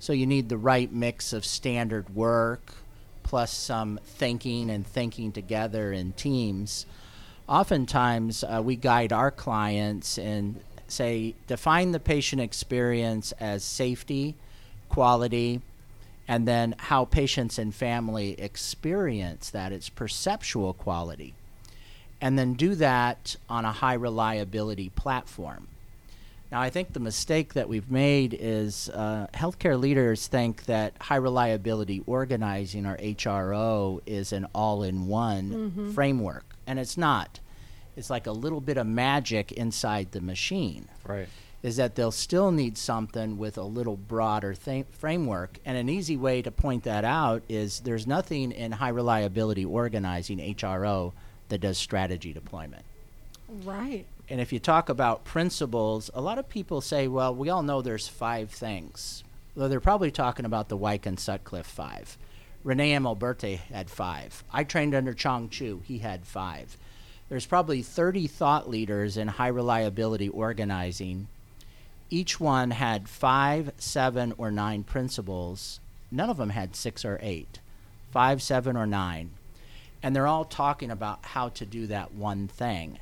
So 0.00 0.12
you 0.12 0.26
need 0.26 0.48
the 0.48 0.56
right 0.56 0.92
mix 0.92 1.32
of 1.32 1.44
standard 1.44 2.14
work 2.14 2.74
plus 3.28 3.52
some 3.52 4.00
thinking 4.02 4.70
and 4.70 4.86
thinking 4.86 5.30
together 5.30 5.92
in 5.92 6.12
teams. 6.12 6.86
Oftentimes, 7.46 8.42
uh, 8.42 8.62
we 8.64 8.74
guide 8.74 9.12
our 9.12 9.30
clients 9.30 10.16
and 10.16 10.58
say 10.86 11.34
define 11.46 11.92
the 11.92 12.00
patient 12.00 12.40
experience 12.40 13.32
as 13.32 13.62
safety, 13.62 14.34
quality, 14.88 15.60
and 16.26 16.48
then 16.48 16.74
how 16.78 17.04
patients 17.04 17.58
and 17.58 17.74
family 17.74 18.30
experience 18.40 19.50
that. 19.50 19.72
It's 19.72 19.90
perceptual 19.90 20.72
quality. 20.72 21.34
And 22.22 22.38
then 22.38 22.54
do 22.54 22.74
that 22.76 23.36
on 23.46 23.66
a 23.66 23.72
high 23.72 23.92
reliability 23.92 24.88
platform. 24.88 25.68
Now, 26.50 26.60
I 26.62 26.70
think 26.70 26.94
the 26.94 27.00
mistake 27.00 27.52
that 27.54 27.68
we've 27.68 27.90
made 27.90 28.34
is 28.38 28.88
uh, 28.88 29.26
healthcare 29.34 29.78
leaders 29.78 30.26
think 30.28 30.64
that 30.64 30.94
high 30.98 31.16
reliability 31.16 32.02
organizing 32.06 32.86
or 32.86 32.96
HRO 32.96 34.00
is 34.06 34.32
an 34.32 34.46
all 34.54 34.82
in 34.82 35.06
one 35.08 35.92
framework, 35.94 36.44
and 36.66 36.78
it's 36.78 36.96
not. 36.96 37.40
It's 37.96 38.08
like 38.08 38.26
a 38.26 38.32
little 38.32 38.60
bit 38.62 38.78
of 38.78 38.86
magic 38.86 39.52
inside 39.52 40.12
the 40.12 40.20
machine 40.22 40.88
Right. 41.06 41.28
is 41.62 41.76
that 41.76 41.96
they'll 41.96 42.12
still 42.12 42.50
need 42.52 42.78
something 42.78 43.36
with 43.36 43.58
a 43.58 43.62
little 43.64 43.96
broader 43.96 44.54
th- 44.54 44.86
framework. 44.92 45.58
And 45.66 45.76
an 45.76 45.88
easy 45.90 46.16
way 46.16 46.40
to 46.42 46.50
point 46.50 46.84
that 46.84 47.04
out 47.04 47.42
is 47.48 47.80
there's 47.80 48.06
nothing 48.06 48.52
in 48.52 48.72
high 48.72 48.88
reliability 48.90 49.64
organizing, 49.66 50.38
HRO, 50.38 51.12
that 51.50 51.60
does 51.60 51.76
strategy 51.76 52.32
deployment. 52.32 52.84
Right. 53.64 54.06
And 54.30 54.40
if 54.40 54.52
you 54.52 54.58
talk 54.58 54.88
about 54.88 55.24
principles, 55.24 56.10
a 56.12 56.20
lot 56.20 56.38
of 56.38 56.48
people 56.48 56.80
say, 56.80 57.08
well, 57.08 57.34
we 57.34 57.48
all 57.48 57.62
know 57.62 57.80
there's 57.80 58.08
five 58.08 58.50
things. 58.50 59.24
Well, 59.54 59.68
they're 59.68 59.80
probably 59.80 60.10
talking 60.10 60.44
about 60.44 60.68
the 60.68 60.76
Weick 60.76 61.06
and 61.06 61.18
Sutcliffe 61.18 61.66
five. 61.66 62.18
Rene 62.62 62.92
Amalberti 62.92 63.56
had 63.56 63.88
five. 63.88 64.44
I 64.52 64.64
trained 64.64 64.94
under 64.94 65.14
Chong 65.14 65.48
Chiu. 65.48 65.82
He 65.86 65.98
had 65.98 66.26
five. 66.26 66.76
there's 67.28 67.46
probably 67.46 67.82
30 67.82 68.26
thought 68.26 68.68
leaders 68.68 69.16
in 69.16 69.28
high 69.28 69.48
reliability 69.48 70.28
organizing. 70.28 71.28
Each 72.10 72.40
one 72.40 72.70
had 72.70 73.08
five, 73.08 73.72
seven, 73.78 74.32
or 74.38 74.50
nine 74.50 74.82
principles. 74.82 75.80
None 76.10 76.30
of 76.30 76.38
them 76.38 76.50
had 76.50 76.74
six 76.74 77.04
or 77.04 77.18
eight, 77.22 77.60
five, 78.10 78.42
seven, 78.42 78.76
or 78.76 78.86
nine. 78.86 79.30
And 80.02 80.14
they're 80.14 80.26
all 80.26 80.44
talking 80.44 80.90
about 80.90 81.24
how 81.24 81.48
to 81.50 81.66
do 81.66 81.86
that 81.88 82.12
one 82.12 82.48
thing. 82.48 82.98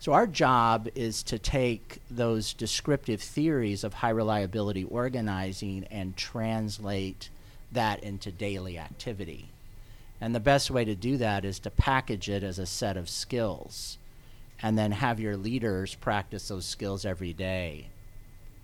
So, 0.00 0.14
our 0.14 0.26
job 0.26 0.88
is 0.94 1.22
to 1.24 1.38
take 1.38 1.98
those 2.10 2.54
descriptive 2.54 3.20
theories 3.20 3.84
of 3.84 3.92
high 3.92 4.08
reliability 4.08 4.84
organizing 4.84 5.86
and 5.90 6.16
translate 6.16 7.28
that 7.70 8.02
into 8.02 8.32
daily 8.32 8.78
activity. 8.78 9.50
And 10.18 10.34
the 10.34 10.40
best 10.40 10.70
way 10.70 10.86
to 10.86 10.94
do 10.94 11.18
that 11.18 11.44
is 11.44 11.58
to 11.60 11.70
package 11.70 12.30
it 12.30 12.42
as 12.42 12.58
a 12.58 12.64
set 12.64 12.96
of 12.96 13.10
skills 13.10 13.98
and 14.62 14.78
then 14.78 14.92
have 14.92 15.20
your 15.20 15.36
leaders 15.36 15.94
practice 15.96 16.48
those 16.48 16.64
skills 16.64 17.04
every 17.04 17.34
day. 17.34 17.88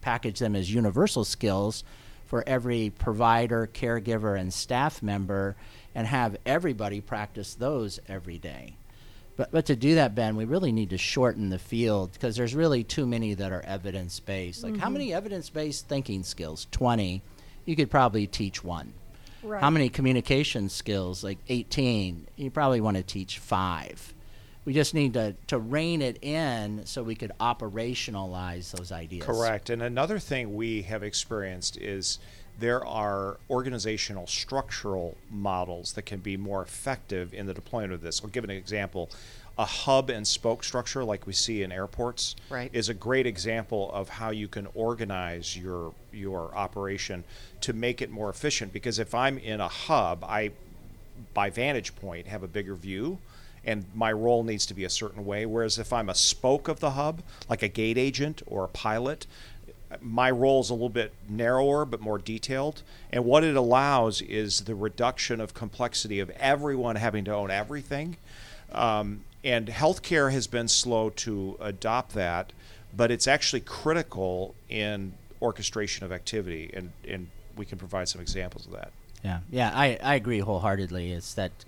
Package 0.00 0.38
them 0.38 0.56
as 0.56 0.72
universal 0.72 1.24
skills 1.24 1.84
for 2.24 2.44
every 2.46 2.90
provider, 2.98 3.68
caregiver, 3.74 4.40
and 4.40 4.54
staff 4.54 5.02
member, 5.02 5.54
and 5.94 6.06
have 6.06 6.38
everybody 6.46 7.02
practice 7.02 7.52
those 7.52 8.00
every 8.08 8.38
day. 8.38 8.74
But, 9.36 9.50
but 9.52 9.66
to 9.66 9.76
do 9.76 9.96
that, 9.96 10.14
Ben, 10.14 10.36
we 10.36 10.46
really 10.46 10.72
need 10.72 10.90
to 10.90 10.98
shorten 10.98 11.50
the 11.50 11.58
field 11.58 12.12
because 12.12 12.36
there's 12.36 12.54
really 12.54 12.84
too 12.84 13.06
many 13.06 13.34
that 13.34 13.52
are 13.52 13.60
evidence 13.60 14.18
based. 14.18 14.62
Like, 14.62 14.76
how 14.76 14.86
mm-hmm. 14.86 14.94
many 14.94 15.14
evidence 15.14 15.50
based 15.50 15.88
thinking 15.88 16.22
skills? 16.22 16.66
20. 16.70 17.22
You 17.66 17.76
could 17.76 17.90
probably 17.90 18.26
teach 18.26 18.64
one. 18.64 18.92
Right. 19.42 19.60
How 19.60 19.70
many 19.70 19.88
communication 19.88 20.68
skills? 20.68 21.22
Like 21.22 21.38
18. 21.48 22.28
You 22.36 22.50
probably 22.50 22.80
want 22.80 22.96
to 22.96 23.02
teach 23.02 23.38
five. 23.38 24.14
We 24.64 24.72
just 24.72 24.94
need 24.94 25.14
to, 25.14 25.36
to 25.48 25.58
rein 25.58 26.02
it 26.02 26.18
in 26.24 26.86
so 26.86 27.02
we 27.02 27.14
could 27.14 27.32
operationalize 27.38 28.72
those 28.72 28.90
ideas. 28.90 29.24
Correct. 29.24 29.70
And 29.70 29.82
another 29.82 30.18
thing 30.18 30.56
we 30.56 30.82
have 30.82 31.04
experienced 31.04 31.76
is 31.76 32.18
there 32.58 32.84
are 32.84 33.36
organizational 33.50 34.26
structural 34.26 35.16
models 35.30 35.92
that 35.92 36.02
can 36.02 36.20
be 36.20 36.36
more 36.36 36.62
effective 36.62 37.34
in 37.34 37.46
the 37.46 37.54
deployment 37.54 37.92
of 37.92 38.00
this. 38.00 38.20
I'll 38.22 38.30
give 38.30 38.44
an 38.44 38.50
example. 38.50 39.10
A 39.58 39.64
hub 39.64 40.10
and 40.10 40.26
spoke 40.26 40.62
structure, 40.64 41.02
like 41.02 41.26
we 41.26 41.32
see 41.32 41.62
in 41.62 41.72
airports, 41.72 42.36
Right. 42.50 42.70
is 42.74 42.88
a 42.90 42.94
great 42.94 43.26
example 43.26 43.90
of 43.92 44.08
how 44.10 44.30
you 44.30 44.48
can 44.48 44.68
organize 44.74 45.56
your 45.56 45.94
your 46.12 46.54
operation 46.54 47.24
to 47.62 47.72
make 47.72 48.02
it 48.02 48.10
more 48.10 48.28
efficient. 48.28 48.72
Because 48.72 48.98
if 48.98 49.14
I'm 49.14 49.38
in 49.38 49.60
a 49.60 49.68
hub, 49.68 50.24
I 50.24 50.50
by 51.32 51.48
vantage 51.48 51.94
point 51.96 52.26
have 52.26 52.42
a 52.42 52.48
bigger 52.48 52.74
view 52.74 53.18
and 53.64 53.84
my 53.94 54.12
role 54.12 54.44
needs 54.44 54.66
to 54.66 54.74
be 54.74 54.84
a 54.84 54.90
certain 54.90 55.24
way 55.24 55.46
whereas 55.46 55.78
if 55.78 55.90
i'm 55.90 56.10
a 56.10 56.14
spoke 56.14 56.68
of 56.68 56.78
the 56.80 56.90
hub 56.90 57.22
like 57.48 57.62
a 57.62 57.68
gate 57.68 57.96
agent 57.96 58.42
or 58.46 58.64
a 58.64 58.68
pilot 58.68 59.26
my 60.00 60.30
role 60.30 60.60
is 60.60 60.70
a 60.70 60.74
little 60.74 60.88
bit 60.88 61.12
narrower 61.28 61.84
but 61.84 62.00
more 62.00 62.18
detailed 62.18 62.82
and 63.10 63.24
what 63.24 63.44
it 63.44 63.56
allows 63.56 64.20
is 64.20 64.62
the 64.62 64.74
reduction 64.74 65.40
of 65.40 65.54
complexity 65.54 66.18
of 66.20 66.30
everyone 66.30 66.96
having 66.96 67.24
to 67.24 67.32
own 67.32 67.50
everything 67.50 68.16
um, 68.72 69.22
and 69.44 69.68
healthcare 69.68 70.32
has 70.32 70.46
been 70.46 70.68
slow 70.68 71.10
to 71.10 71.56
adopt 71.60 72.14
that 72.14 72.52
but 72.96 73.10
it's 73.10 73.28
actually 73.28 73.60
critical 73.60 74.54
in 74.68 75.12
orchestration 75.40 76.04
of 76.04 76.12
activity 76.12 76.70
and, 76.74 76.92
and 77.06 77.28
we 77.56 77.64
can 77.64 77.78
provide 77.78 78.08
some 78.08 78.20
examples 78.20 78.66
of 78.66 78.72
that 78.72 78.90
Yeah, 79.24 79.40
yeah, 79.50 79.72
I, 79.74 79.98
I 80.02 80.14
agree 80.14 80.40
wholeheartedly. 80.40 81.12
It's 81.12 81.34
that 81.34 81.64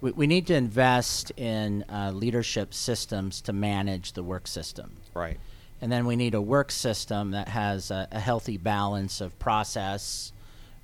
we, 0.00 0.12
we 0.12 0.26
need 0.26 0.46
to 0.46 0.54
invest 0.54 1.30
in 1.36 1.84
uh, 1.88 2.12
leadership 2.14 2.72
systems 2.72 3.40
to 3.42 3.52
manage 3.52 4.12
the 4.12 4.22
work 4.22 4.46
system. 4.46 4.96
right 5.14 5.38
And 5.80 5.92
then 5.92 6.06
we 6.06 6.16
need 6.16 6.34
a 6.34 6.42
work 6.42 6.70
system 6.70 7.32
that 7.32 7.48
has 7.48 7.90
a, 7.90 8.08
a 8.10 8.20
healthy 8.20 8.56
balance 8.56 9.20
of 9.20 9.38
process 9.38 10.32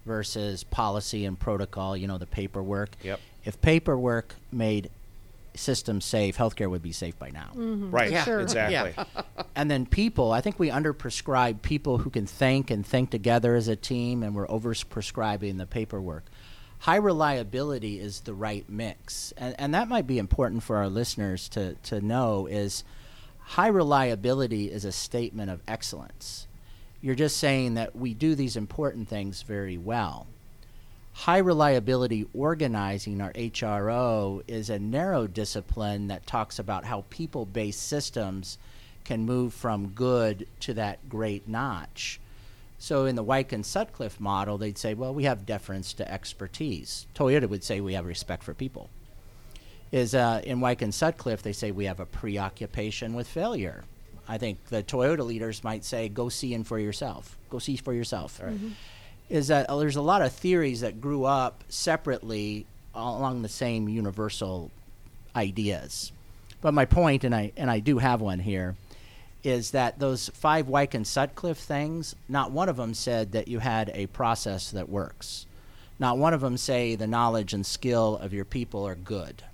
versus 0.07 0.64
policy 0.64 1.24
and 1.24 1.38
protocol, 1.38 1.96
you 1.96 2.07
know, 2.07 2.18
the 2.18 2.26
paperwork. 2.26 2.90
Yep. 3.02 3.20
If 3.44 3.61
paperwork 3.61 4.35
made 4.52 4.90
systems 5.57 6.04
safe, 6.04 6.37
healthcare 6.37 6.68
would 6.68 6.83
be 6.83 6.92
safe 6.92 7.18
by 7.18 7.30
now. 7.30 7.50
Mm-hmm. 7.54 7.90
right 7.90 8.11
Yeah. 8.11 8.24
sure. 8.24 8.40
exactly 8.40 8.94
And 9.57 9.70
then 9.70 9.87
people, 9.87 10.33
I 10.33 10.40
think 10.40 10.59
we 10.59 10.68
underprescribe 10.68 11.62
people 11.62 11.98
who 11.98 12.11
can 12.11 12.26
think 12.26 12.70
and 12.70 12.85
think 12.85 13.11
together 13.11 13.54
as 13.54 13.68
a 13.68 13.76
team, 13.76 14.22
and 14.22 14.35
we're 14.35 14.48
overprescribing 14.48 15.59
the 15.59 15.66
paperwork. 15.66 16.24
High 16.80 16.96
reliability 16.96 18.00
is 18.00 18.20
the 18.20 18.35
right 18.35 18.68
mix, 18.68 19.33
and, 19.37 19.54
and 19.59 19.74
that 19.74 19.88
might 19.88 20.07
be 20.07 20.18
important 20.18 20.64
for 20.64 20.76
our 20.76 20.88
listeners 20.88 21.48
to, 21.50 21.74
to 21.85 22.00
know 22.00 22.46
is 22.46 22.85
high 23.44 23.68
reliability 23.68 24.70
is 24.70 24.85
a 24.85 24.92
statement 24.92 25.50
of 25.50 25.62
excellence. 25.68 26.46
You're 27.00 27.14
just 27.14 27.37
saying 27.37 27.74
that 27.74 27.94
we 27.94 28.14
do 28.14 28.35
these 28.35 28.57
important 28.57 29.09
things 29.09 29.42
very 29.42 29.76
well. 29.76 30.26
High 31.12 31.38
reliability 31.38 32.26
organizing, 32.35 33.20
our 33.20 33.33
HRO, 33.35 34.42
is 34.48 34.68
a 34.70 34.78
narrow 34.78 35.26
discipline 35.26 36.09
that 36.09 36.26
talks 36.26 36.59
about 36.59 36.87
how 36.87 37.04
people 37.11 37.46
based 37.46 37.87
systems 37.87 38.59
can 39.04 39.24
move 39.24 39.54
from 39.54 39.88
good 39.88 40.46
to 40.61 40.74
that 40.74 41.09
great 41.09 41.46
notch. 41.46 42.18
So 42.78 43.07
in 43.07 43.14
the 43.14 43.24
Weick 43.24 43.52
and 43.52 43.64
Sutcliffe 43.64 44.18
model, 44.18 44.59
they'd 44.59 44.78
say, 44.78 44.94
well, 44.94 45.14
we 45.14 45.24
have 45.24 45.46
deference 45.46 45.92
to 45.94 46.11
expertise. 46.11 47.07
Toyota 47.14 47.48
would 47.48 47.62
say 47.62 47.80
we 47.80 47.94
have 47.94 48.07
respect 48.07 48.42
for 48.42 48.54
people. 48.54 48.90
Is 49.94 50.12
uh, 50.12 50.40
in 50.42 50.59
Weick 50.59 50.83
and 50.83 50.92
Sutcliffe, 50.92 51.42
they 51.42 51.52
say 51.52 51.70
we 51.70 51.85
have 51.85 52.00
a 52.00 52.07
preoccupation 52.07 53.14
with 53.14 53.28
failure. 53.28 53.85
I 54.26 54.38
think 54.38 54.64
the 54.64 54.83
Toyota 54.83 55.24
leaders 55.24 55.62
might 55.62 55.85
say, 55.85 56.09
go 56.09 56.28
see 56.28 56.52
in 56.52 56.64
for 56.64 56.80
yourself. 56.80 57.38
Go 57.48 57.61
see 57.61 57.76
for 57.76 57.92
yourself. 57.92 58.40
Is 59.28 59.46
that 59.48 59.70
uh, 59.70 59.78
there's 59.78 59.94
a 59.94 60.02
lot 60.02 60.20
of 60.20 60.33
theories 60.33 60.80
that 60.80 61.00
grew 61.00 61.22
up 61.22 61.62
separately 61.68 62.66
along 62.92 63.42
the 63.42 63.48
same 63.48 63.88
universal 63.88 64.72
ideas. 65.37 66.11
But 66.61 66.74
my 66.74 66.87
point, 66.87 67.22
and 67.22 67.33
I 67.33 67.52
and 67.57 67.70
I 67.70 67.78
do 67.78 67.98
have 67.98 68.20
one 68.20 68.40
here, 68.40 68.74
is 69.44 69.70
that 69.70 70.00
those 70.00 70.28
five 70.30 70.66
Weick 70.66 70.94
and 70.94 71.07
Sutcliffe 71.07 71.59
things, 71.59 72.16
not 72.28 72.50
one 72.50 72.68
of 72.68 72.78
them 72.78 72.94
said 72.94 73.30
that 73.30 73.46
you 73.46 73.61
had 73.61 73.92
a 73.94 74.07
process 74.09 74.72
that 74.72 74.88
works. 74.88 75.46
Not 76.00 76.18
one 76.18 76.35
of 76.35 76.40
them 76.40 76.57
say 76.57 76.96
the 76.96 77.07
knowledge 77.07 77.54
and 77.54 77.64
skill 77.64 78.16
of 78.16 78.35
your 78.35 78.44
people 78.44 78.85
are 78.88 78.96
good. 78.96 79.44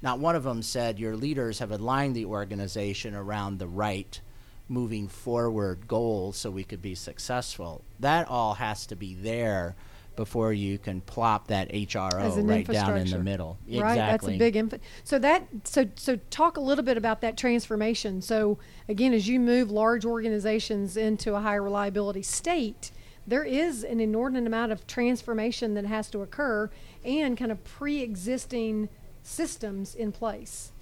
Not 0.00 0.18
one 0.20 0.36
of 0.36 0.44
them 0.44 0.62
said 0.62 0.98
your 0.98 1.16
leaders 1.16 1.58
have 1.58 1.70
aligned 1.70 2.14
the 2.14 2.24
organization 2.24 3.14
around 3.14 3.58
the 3.58 3.66
right 3.66 4.20
moving 4.68 5.08
forward 5.08 5.88
goals 5.88 6.36
so 6.36 6.50
we 6.50 6.64
could 6.64 6.82
be 6.82 6.94
successful. 6.94 7.82
That 8.00 8.28
all 8.28 8.54
has 8.54 8.86
to 8.86 8.96
be 8.96 9.14
there 9.14 9.74
before 10.14 10.52
you 10.52 10.78
can 10.78 11.00
plop 11.00 11.46
that 11.46 11.70
HRO 11.70 12.48
right 12.48 12.66
down 12.66 12.98
in 12.98 13.08
the 13.08 13.20
middle. 13.20 13.56
Right, 13.68 13.94
that's 13.94 14.26
a 14.26 14.36
big 14.36 14.56
input. 14.56 14.80
So 15.04 15.18
that 15.20 15.46
so 15.62 15.86
so 15.94 16.16
talk 16.30 16.56
a 16.56 16.60
little 16.60 16.84
bit 16.84 16.96
about 16.96 17.20
that 17.20 17.36
transformation. 17.36 18.20
So 18.20 18.58
again, 18.88 19.14
as 19.14 19.28
you 19.28 19.38
move 19.38 19.70
large 19.70 20.04
organizations 20.04 20.96
into 20.96 21.36
a 21.36 21.40
higher 21.40 21.62
reliability 21.62 22.22
state, 22.22 22.90
there 23.28 23.44
is 23.44 23.84
an 23.84 24.00
inordinate 24.00 24.46
amount 24.46 24.72
of 24.72 24.86
transformation 24.88 25.74
that 25.74 25.86
has 25.86 26.10
to 26.10 26.22
occur 26.22 26.68
and 27.04 27.36
kind 27.36 27.52
of 27.52 27.62
pre-existing 27.62 28.88
systems 29.28 29.94
in 29.94 30.10
place. 30.12 30.72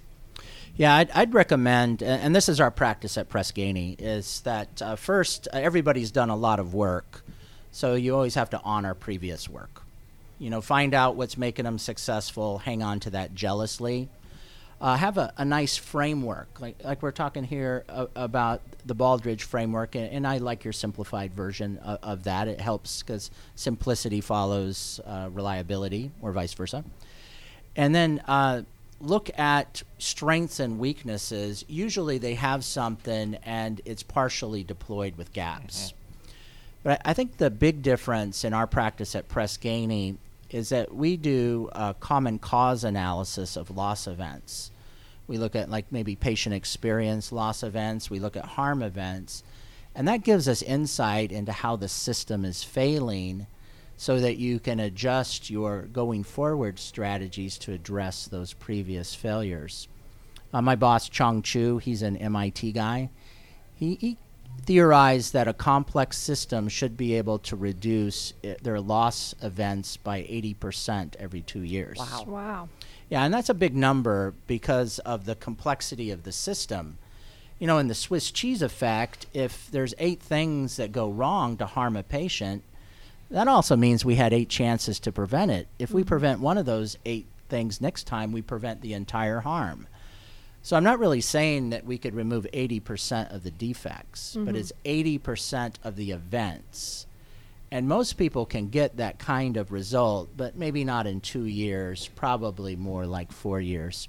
Yeah, 0.75 0.95
I'd, 0.95 1.09
I'd 1.11 1.33
recommend, 1.33 2.03
and 2.03 2.35
this 2.35 2.47
is 2.47 2.59
our 2.59 2.69
practice 2.69 3.17
at 3.17 3.29
Press 3.29 3.51
Ganey, 3.51 3.95
is 3.99 4.41
that 4.41 4.81
uh, 4.81 4.95
first, 4.95 5.47
uh, 5.51 5.57
everybody's 5.57 6.11
done 6.11 6.29
a 6.29 6.35
lot 6.35 6.59
of 6.59 6.73
work, 6.73 7.23
so 7.71 7.95
you 7.95 8.13
always 8.13 8.35
have 8.35 8.51
to 8.51 8.61
honor 8.63 8.93
previous 8.93 9.49
work. 9.49 9.81
You 10.37 10.51
know, 10.51 10.61
find 10.61 10.93
out 10.93 11.15
what's 11.15 11.35
making 11.37 11.65
them 11.65 11.79
successful, 11.79 12.59
hang 12.59 12.83
on 12.83 12.99
to 13.01 13.09
that 13.11 13.33
jealously. 13.33 14.09
Uh, 14.79 14.95
have 14.95 15.17
a, 15.17 15.33
a 15.37 15.43
nice 15.43 15.75
framework, 15.75 16.47
like, 16.61 16.75
like 16.83 17.01
we're 17.01 17.11
talking 17.11 17.43
here 17.43 17.83
uh, 17.89 18.05
about 18.15 18.61
the 18.85 18.93
Baldrige 18.93 19.41
framework, 19.41 19.95
and, 19.95 20.11
and 20.11 20.27
I 20.27 20.37
like 20.37 20.63
your 20.63 20.73
simplified 20.73 21.33
version 21.33 21.79
of, 21.79 21.97
of 22.03 22.23
that. 22.25 22.47
It 22.47 22.61
helps 22.61 23.01
because 23.01 23.31
simplicity 23.55 24.21
follows 24.21 25.01
uh, 25.03 25.29
reliability, 25.33 26.11
or 26.21 26.31
vice 26.31 26.53
versa 26.53 26.83
and 27.77 27.93
then 27.93 28.21
uh, 28.27 28.63
look 28.99 29.29
at 29.39 29.83
strengths 29.99 30.59
and 30.59 30.79
weaknesses. 30.79 31.63
Usually 31.67 32.17
they 32.17 32.33
have 32.33 32.65
something 32.65 33.35
and 33.43 33.79
it's 33.85 34.03
partially 34.03 34.63
deployed 34.63 35.15
with 35.15 35.31
gaps. 35.31 35.93
But 36.83 37.01
I 37.05 37.11
I 37.11 37.13
think 37.13 37.37
the 37.37 37.49
big 37.49 37.83
difference 37.83 38.43
in 38.43 38.53
our 38.53 38.67
practice 38.67 39.15
at 39.15 39.29
Press 39.29 39.57
Ganey 39.57 40.17
is 40.49 40.69
that 40.69 40.93
we 40.93 41.17
do 41.17 41.69
a 41.73 41.93
common 41.99 42.39
cause 42.39 42.83
analysis 42.83 43.55
of 43.55 43.75
loss 43.75 44.07
events. 44.07 44.71
We 45.27 45.37
look 45.37 45.55
at 45.55 45.69
like 45.69 45.91
maybe 45.91 46.15
patient 46.15 46.55
experience 46.55 47.31
loss 47.31 47.63
events, 47.63 48.09
we 48.09 48.19
look 48.19 48.37
at 48.37 48.45
harm 48.45 48.81
events, 48.81 49.43
and 49.93 50.07
that 50.07 50.23
gives 50.23 50.47
us 50.47 50.61
insight 50.61 51.31
into 51.31 51.51
how 51.51 51.75
the 51.75 51.89
system 51.89 52.45
is 52.45 52.63
failing 52.63 53.45
so 53.97 54.19
that 54.19 54.37
you 54.37 54.59
can 54.59 54.79
adjust 54.79 55.49
your 55.49 55.81
going 55.81 56.23
forward 56.23 56.77
strategies 56.77 57.57
to 57.57 57.73
address 57.73 58.27
those 58.27 58.53
previous 58.53 59.15
failures. 59.15 59.87
Uh, 60.53 60.61
my 60.61 60.75
boss, 60.75 61.09
Chong 61.09 61.41
Chiu, 61.41 61.79
he's 61.79 62.03
an 62.03 62.15
MIT 62.15 62.71
guy. 62.71 63.09
He, 63.75 63.95
he 63.95 64.17
theorized 64.61 65.33
that 65.33 65.47
a 65.47 65.53
complex 65.53 66.17
system 66.17 66.67
should 66.69 66.95
be 66.95 67.15
able 67.15 67.39
to 67.39 67.55
reduce 67.55 68.33
i 68.43 68.55
their 68.61 68.79
loss 68.79 69.33
events 69.41 69.97
by 69.97 70.21
80% 70.21 71.15
every 71.17 71.41
two 71.41 71.61
years. 71.61 71.97
Wow. 71.97 72.23
Wow. 72.27 72.69
Yeah, 73.09 73.23
and 73.23 73.33
that's 73.33 73.49
a 73.49 73.53
big 73.53 73.75
number 73.75 74.33
because 74.47 74.99
of 74.99 75.25
the 75.25 75.35
complexity 75.35 76.11
of 76.11 76.23
the 76.23 76.31
system. 76.31 76.97
You 77.57 77.65
know, 77.65 77.77
in 77.77 77.87
the 77.87 77.95
Swiss 77.95 78.31
cheese 78.31 78.61
effect, 78.61 79.25
if 79.33 79.71
there's 79.71 79.93
eight 79.97 80.21
things 80.21 80.75
that 80.75 80.91
go 80.91 81.09
wrong 81.09 81.57
to 81.57 81.65
harm 81.65 81.95
a 81.95 82.03
patient, 82.03 82.63
that 83.29 83.47
also 83.47 83.75
means 83.75 84.05
we 84.05 84.15
had 84.15 84.33
eight 84.33 84.49
chances 84.49 84.99
to 85.01 85.11
prevent 85.11 85.51
it. 85.51 85.67
If 85.79 85.91
we 85.91 86.01
mm-hmm. 86.01 86.07
prevent 86.07 86.39
one 86.39 86.57
of 86.57 86.65
those 86.65 86.97
eight 87.05 87.27
things 87.49 87.81
next 87.81 88.05
time, 88.05 88.31
we 88.31 88.41
prevent 88.41 88.81
the 88.81 88.93
entire 88.93 89.41
harm. 89.41 89.87
So 90.61 90.75
I'm 90.75 90.83
not 90.83 90.99
really 90.99 91.21
saying 91.21 91.69
that 91.69 91.85
we 91.85 91.97
could 91.97 92.13
remove 92.13 92.45
80% 92.53 93.33
of 93.33 93.43
the 93.43 93.51
defects, 93.51 94.35
but 94.35 94.53
mm-hmm. 94.53 94.55
it's 94.55 94.73
80% 94.83 95.75
of 95.83 95.95
the 95.95 96.11
events. 96.11 97.05
And 97.71 97.87
most 97.87 98.13
people 98.13 98.45
can 98.45 98.69
get 98.69 98.97
that 98.97 99.19
kind 99.19 99.57
of 99.57 99.71
result, 99.71 100.29
but 100.35 100.55
maybe 100.55 100.83
not 100.83 101.07
in 101.07 101.21
two 101.21 101.45
years, 101.45 102.09
probably 102.15 102.75
more 102.75 103.05
like 103.05 103.31
four 103.31 103.59
years. 103.59 104.07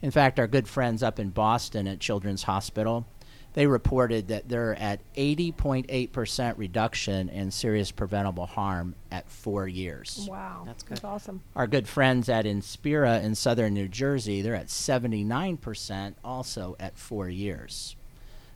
In 0.00 0.10
fact, 0.10 0.40
our 0.40 0.48
good 0.48 0.66
friends 0.66 1.02
up 1.02 1.20
in 1.20 1.30
Boston 1.30 1.86
at 1.86 2.00
Children's 2.00 2.44
Hospital, 2.44 3.06
they 3.54 3.66
reported 3.66 4.28
that 4.28 4.48
they're 4.48 4.74
at 4.76 5.00
80.8% 5.14 6.54
reduction 6.56 7.28
in 7.28 7.50
serious 7.50 7.90
preventable 7.90 8.46
harm 8.46 8.94
at 9.10 9.28
four 9.28 9.68
years. 9.68 10.26
Wow. 10.30 10.62
That's 10.64 10.82
good. 10.82 10.96
That's 10.96 11.04
awesome. 11.04 11.42
Our 11.54 11.66
good 11.66 11.86
friends 11.86 12.28
at 12.28 12.44
Inspira 12.46 13.22
in 13.22 13.34
southern 13.34 13.74
New 13.74 13.88
Jersey, 13.88 14.40
they're 14.40 14.54
at 14.54 14.68
79%, 14.68 16.14
also 16.24 16.76
at 16.80 16.96
four 16.96 17.28
years. 17.28 17.96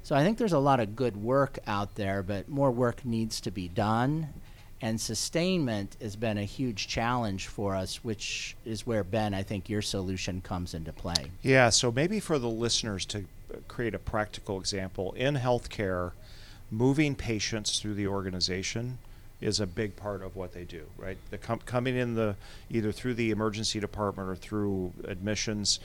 So 0.03 0.15
I 0.15 0.23
think 0.23 0.39
there's 0.39 0.53
a 0.53 0.59
lot 0.59 0.81
of 0.81 0.95
good 0.97 1.17
work 1.17 1.59
out 1.67 1.97
there, 1.97 2.23
but 2.23 2.49
more 2.49 2.71
work 2.71 3.05
needs 3.05 3.41
to 3.43 3.51
be 3.51 3.69
done. 3.69 4.29
And 4.81 5.01
sustainment 5.01 5.97
has 6.01 6.17
been 6.17 6.39
a 6.39 6.45
huge 6.45 6.87
challenge 6.87 7.49
for 7.49 7.75
us, 7.75 8.05
which 8.05 8.57
is 8.65 8.87
where, 8.87 9.03
Ben, 9.03 9.35
I 9.35 9.43
think 9.43 9.69
your 9.69 9.83
solution 9.83 10.43
comes 10.43 10.75
into 10.75 10.93
play. 10.93 11.33
Yeah, 11.43 11.71
so 11.71 11.91
maybe 11.91 12.21
for 12.21 12.39
the 12.39 12.49
listeners 12.49 13.05
to 13.07 13.25
create 13.69 13.95
a 13.95 13.99
practical 13.99 14.59
example 14.59 15.12
in 15.12 15.37
healthcare, 15.37 16.12
moving 16.71 17.14
patients 17.14 17.79
through 17.79 17.95
the 17.95 18.07
organization 18.07 18.99
is 19.40 19.61
a 19.61 19.66
big 19.66 19.97
part 19.97 20.23
of 20.23 20.35
what 20.35 20.53
they 20.53 20.64
do, 20.64 20.87
right? 20.97 21.19
The 21.31 21.38
com- 21.38 21.61
coming 21.61 21.97
in 21.97 22.14
the 22.14 22.37
either 22.71 22.92
through 22.92 23.14
the 23.14 23.31
emergency 23.31 23.81
department 23.81 24.29
or 24.29 24.37
through 24.37 24.92
admissions, 25.05 25.79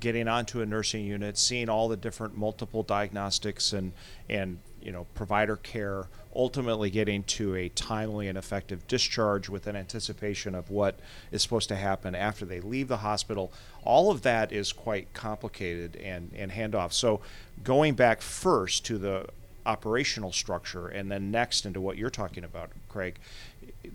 getting 0.00 0.26
onto 0.28 0.62
a 0.62 0.66
nursing 0.66 1.04
unit, 1.04 1.36
seeing 1.36 1.68
all 1.68 1.88
the 1.88 1.96
different 1.96 2.36
multiple 2.36 2.82
diagnostics 2.82 3.72
and 3.72 3.92
and 4.28 4.58
you 4.82 4.92
know 4.92 5.06
provider 5.14 5.56
care, 5.56 6.06
ultimately 6.34 6.90
getting 6.90 7.22
to 7.24 7.54
a 7.54 7.68
timely 7.70 8.28
and 8.28 8.38
effective 8.38 8.86
discharge 8.86 9.48
with 9.48 9.66
an 9.66 9.76
anticipation 9.76 10.54
of 10.54 10.70
what 10.70 10.98
is 11.32 11.42
supposed 11.42 11.68
to 11.68 11.76
happen 11.76 12.14
after 12.14 12.44
they 12.44 12.60
leave 12.60 12.88
the 12.88 12.98
hospital. 12.98 13.52
All 13.84 14.10
of 14.10 14.22
that 14.22 14.52
is 14.52 14.72
quite 14.72 15.12
complicated 15.14 15.96
and 15.96 16.30
and 16.36 16.52
handoff. 16.52 16.92
So 16.92 17.20
going 17.62 17.94
back 17.94 18.20
first 18.20 18.84
to 18.86 18.98
the 18.98 19.26
operational 19.66 20.32
structure 20.32 20.88
and 20.88 21.10
then 21.10 21.30
next 21.30 21.66
into 21.66 21.80
what 21.80 21.98
you're 21.98 22.10
talking 22.10 22.42
about, 22.42 22.70
Craig. 22.88 23.16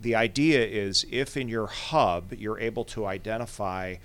The 0.01 0.15
idea 0.15 0.63
is 0.63 1.05
if 1.11 1.35
in 1.35 1.49
your 1.49 1.67
hub 1.67 2.31
you're 2.33 2.59
able 2.59 2.85
to 2.85 3.05
identify 3.05 3.95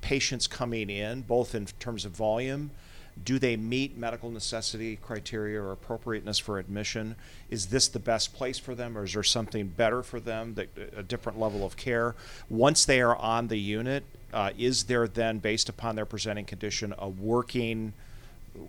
patients 0.00 0.46
coming 0.46 0.90
in, 0.90 1.22
both 1.22 1.54
in 1.54 1.66
terms 1.78 2.04
of 2.04 2.12
volume, 2.12 2.70
do 3.24 3.38
they 3.38 3.56
meet 3.56 3.96
medical 3.96 4.30
necessity 4.30 4.96
criteria 4.96 5.60
or 5.60 5.72
appropriateness 5.72 6.38
for 6.38 6.58
admission? 6.58 7.16
Is 7.50 7.66
this 7.66 7.88
the 7.88 7.98
best 7.98 8.34
place 8.34 8.58
for 8.58 8.74
them, 8.74 8.96
or 8.96 9.04
is 9.04 9.14
there 9.14 9.22
something 9.22 9.68
better 9.68 10.02
for 10.02 10.20
them, 10.20 10.54
that, 10.54 10.68
a 10.96 11.02
different 11.02 11.38
level 11.38 11.64
of 11.64 11.76
care? 11.76 12.14
Once 12.48 12.84
they 12.84 13.00
are 13.00 13.16
on 13.16 13.48
the 13.48 13.58
unit, 13.58 14.04
uh, 14.32 14.50
is 14.56 14.84
there 14.84 15.06
then, 15.06 15.38
based 15.38 15.68
upon 15.68 15.94
their 15.94 16.06
presenting 16.06 16.44
condition, 16.44 16.94
a 16.98 17.08
working 17.08 17.92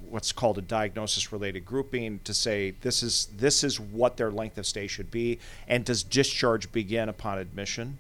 what's 0.10 0.32
called 0.32 0.58
a 0.58 0.62
diagnosis 0.62 1.34
related 1.34 1.66
grouping 1.66 2.20
to 2.24 2.34
say 2.34 2.72
this 2.82 3.04
is 3.04 3.28
this 3.36 3.66
is 3.66 3.80
what 3.80 4.16
their 4.16 4.32
length 4.32 4.58
of 4.58 4.66
stay 4.66 4.88
should 4.88 5.12
be 5.12 5.38
and 5.68 5.84
does 5.84 6.04
discharge 6.04 6.72
begin 6.72 7.10
upon 7.10 7.38
admission 7.38 7.98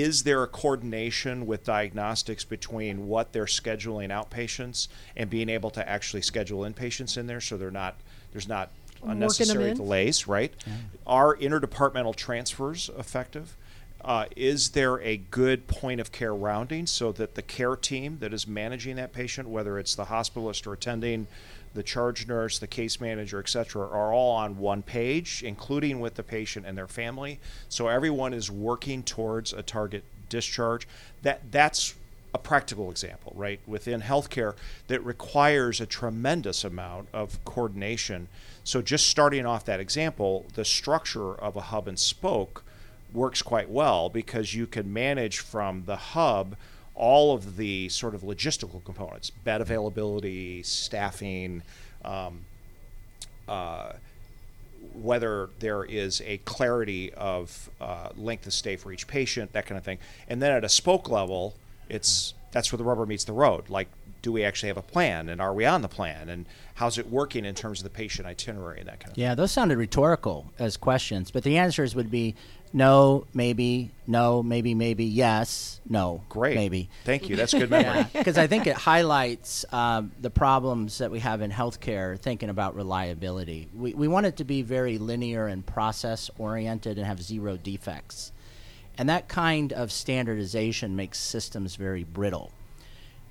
is 0.00 0.22
there 0.24 0.42
a 0.42 0.46
coordination 0.46 1.46
with 1.46 1.64
diagnostics 1.64 2.44
between 2.44 3.06
what 3.06 3.32
they're 3.32 3.44
scheduling 3.44 4.08
outpatients 4.08 4.88
and 5.16 5.30
being 5.30 5.48
able 5.48 5.70
to 5.70 5.88
actually 5.88 6.22
schedule 6.22 6.60
inpatients 6.60 7.16
in 7.16 7.26
there 7.26 7.40
so 7.40 7.56
they're 7.56 7.70
not 7.70 7.96
there's 8.32 8.48
not 8.48 8.70
unnecessary 9.04 9.74
delays 9.74 10.26
right? 10.26 10.52
Are 11.06 11.36
interdepartmental 11.36 12.14
transfers 12.16 12.90
effective? 12.98 13.56
Uh, 14.04 14.26
is 14.36 14.70
there 14.70 15.00
a 15.00 15.16
good 15.16 15.66
point 15.66 15.98
of 15.98 16.12
care 16.12 16.34
rounding 16.34 16.86
so 16.86 17.10
that 17.12 17.36
the 17.36 17.42
care 17.42 17.74
team 17.74 18.18
that 18.20 18.34
is 18.34 18.46
managing 18.46 18.96
that 18.96 19.12
patient, 19.14 19.48
whether 19.48 19.78
it's 19.78 19.94
the 19.94 20.04
hospitalist 20.06 20.66
or 20.66 20.74
attending, 20.74 21.26
the 21.74 21.82
charge 21.82 22.26
nurse, 22.26 22.58
the 22.58 22.66
case 22.66 23.00
manager, 23.00 23.38
et 23.38 23.48
cetera, 23.48 23.86
are 23.86 24.12
all 24.12 24.32
on 24.32 24.58
one 24.58 24.82
page, 24.82 25.42
including 25.44 26.00
with 26.00 26.14
the 26.14 26.22
patient 26.22 26.64
and 26.66 26.78
their 26.78 26.86
family. 26.86 27.40
So 27.68 27.88
everyone 27.88 28.32
is 28.32 28.50
working 28.50 29.02
towards 29.02 29.52
a 29.52 29.62
target 29.62 30.04
discharge. 30.28 30.88
That 31.22 31.50
that's 31.50 31.94
a 32.32 32.38
practical 32.38 32.90
example, 32.90 33.32
right? 33.36 33.60
Within 33.66 34.02
healthcare 34.02 34.54
that 34.88 35.04
requires 35.04 35.80
a 35.80 35.86
tremendous 35.86 36.64
amount 36.64 37.08
of 37.12 37.44
coordination. 37.44 38.28
So 38.64 38.82
just 38.82 39.06
starting 39.06 39.46
off 39.46 39.64
that 39.66 39.78
example, 39.78 40.44
the 40.54 40.64
structure 40.64 41.34
of 41.34 41.54
a 41.54 41.60
hub 41.60 41.86
and 41.86 41.98
spoke 41.98 42.64
works 43.12 43.40
quite 43.40 43.70
well 43.70 44.08
because 44.08 44.54
you 44.54 44.66
can 44.66 44.92
manage 44.92 45.38
from 45.38 45.84
the 45.86 45.96
hub 45.96 46.56
all 46.94 47.34
of 47.34 47.56
the 47.56 47.88
sort 47.88 48.14
of 48.14 48.22
logistical 48.22 48.84
components 48.84 49.30
bed 49.30 49.60
availability 49.60 50.62
staffing 50.62 51.62
um, 52.04 52.40
uh, 53.48 53.92
whether 54.94 55.50
there 55.58 55.84
is 55.84 56.22
a 56.24 56.38
clarity 56.38 57.12
of 57.14 57.70
uh, 57.80 58.08
length 58.16 58.46
of 58.46 58.52
stay 58.52 58.76
for 58.76 58.92
each 58.92 59.06
patient 59.06 59.52
that 59.52 59.66
kind 59.66 59.78
of 59.78 59.84
thing 59.84 59.98
and 60.28 60.40
then 60.40 60.52
at 60.52 60.64
a 60.64 60.68
spoke 60.68 61.08
level 61.08 61.54
it's 61.88 62.34
that's 62.52 62.70
where 62.70 62.78
the 62.78 62.84
rubber 62.84 63.06
meets 63.06 63.24
the 63.24 63.32
road 63.32 63.68
like 63.68 63.88
do 64.22 64.32
we 64.32 64.44
actually 64.44 64.68
have 64.68 64.76
a 64.76 64.82
plan 64.82 65.28
and 65.28 65.40
are 65.40 65.52
we 65.52 65.66
on 65.66 65.82
the 65.82 65.88
plan 65.88 66.28
and 66.28 66.46
how's 66.74 66.98
it 66.98 67.08
working 67.08 67.44
in 67.44 67.54
terms 67.54 67.80
of 67.80 67.84
the 67.84 67.90
patient 67.90 68.26
itinerary 68.26 68.80
and 68.80 68.88
that 68.88 69.00
kind 69.00 69.10
of 69.10 69.14
thing. 69.14 69.22
Yeah, 69.22 69.34
those 69.34 69.52
sounded 69.52 69.78
rhetorical 69.78 70.52
as 70.58 70.76
questions, 70.76 71.30
but 71.30 71.44
the 71.44 71.56
answers 71.56 71.94
would 71.94 72.10
be 72.10 72.34
no, 72.74 73.24
maybe, 73.32 73.92
no, 74.04 74.42
maybe, 74.42 74.74
maybe, 74.74 75.04
yes, 75.04 75.80
no, 75.88 76.22
Great. 76.28 76.56
maybe. 76.56 76.90
Thank 77.04 77.28
you. 77.28 77.36
That's 77.36 77.54
good 77.54 77.70
memory. 77.70 78.04
Because 78.12 78.36
I 78.36 78.48
think 78.48 78.66
it 78.66 78.74
highlights 78.74 79.64
um, 79.72 80.10
the 80.20 80.28
problems 80.28 80.98
that 80.98 81.12
we 81.12 81.20
have 81.20 81.40
in 81.40 81.52
healthcare 81.52 82.18
thinking 82.18 82.50
about 82.50 82.74
reliability. 82.74 83.68
We, 83.76 83.94
we 83.94 84.08
want 84.08 84.26
it 84.26 84.38
to 84.38 84.44
be 84.44 84.62
very 84.62 84.98
linear 84.98 85.46
and 85.46 85.64
process 85.64 86.30
oriented 86.36 86.98
and 86.98 87.06
have 87.06 87.22
zero 87.22 87.56
defects. 87.56 88.32
And 88.98 89.08
that 89.08 89.28
kind 89.28 89.72
of 89.72 89.92
standardization 89.92 90.96
makes 90.96 91.18
systems 91.18 91.76
very 91.76 92.02
brittle. 92.02 92.50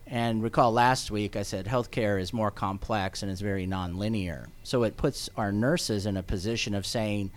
And 0.07 0.41
recall 0.41 0.71
last 0.71 1.11
week 1.11 1.35
I 1.35 1.43
said 1.43 1.65
healthcare 1.65 2.19
is 2.19 2.31
more 2.31 2.51
complex 2.51 3.23
and 3.23 3.31
is 3.31 3.41
very 3.41 3.67
nonlinear. 3.67 4.47
So 4.63 4.83
it 4.83 4.95
puts 4.95 5.29
our 5.35 5.51
nurses 5.51 6.05
in 6.05 6.15
a 6.15 6.23
position 6.23 6.73
of 6.75 6.85
saying, 6.85 7.31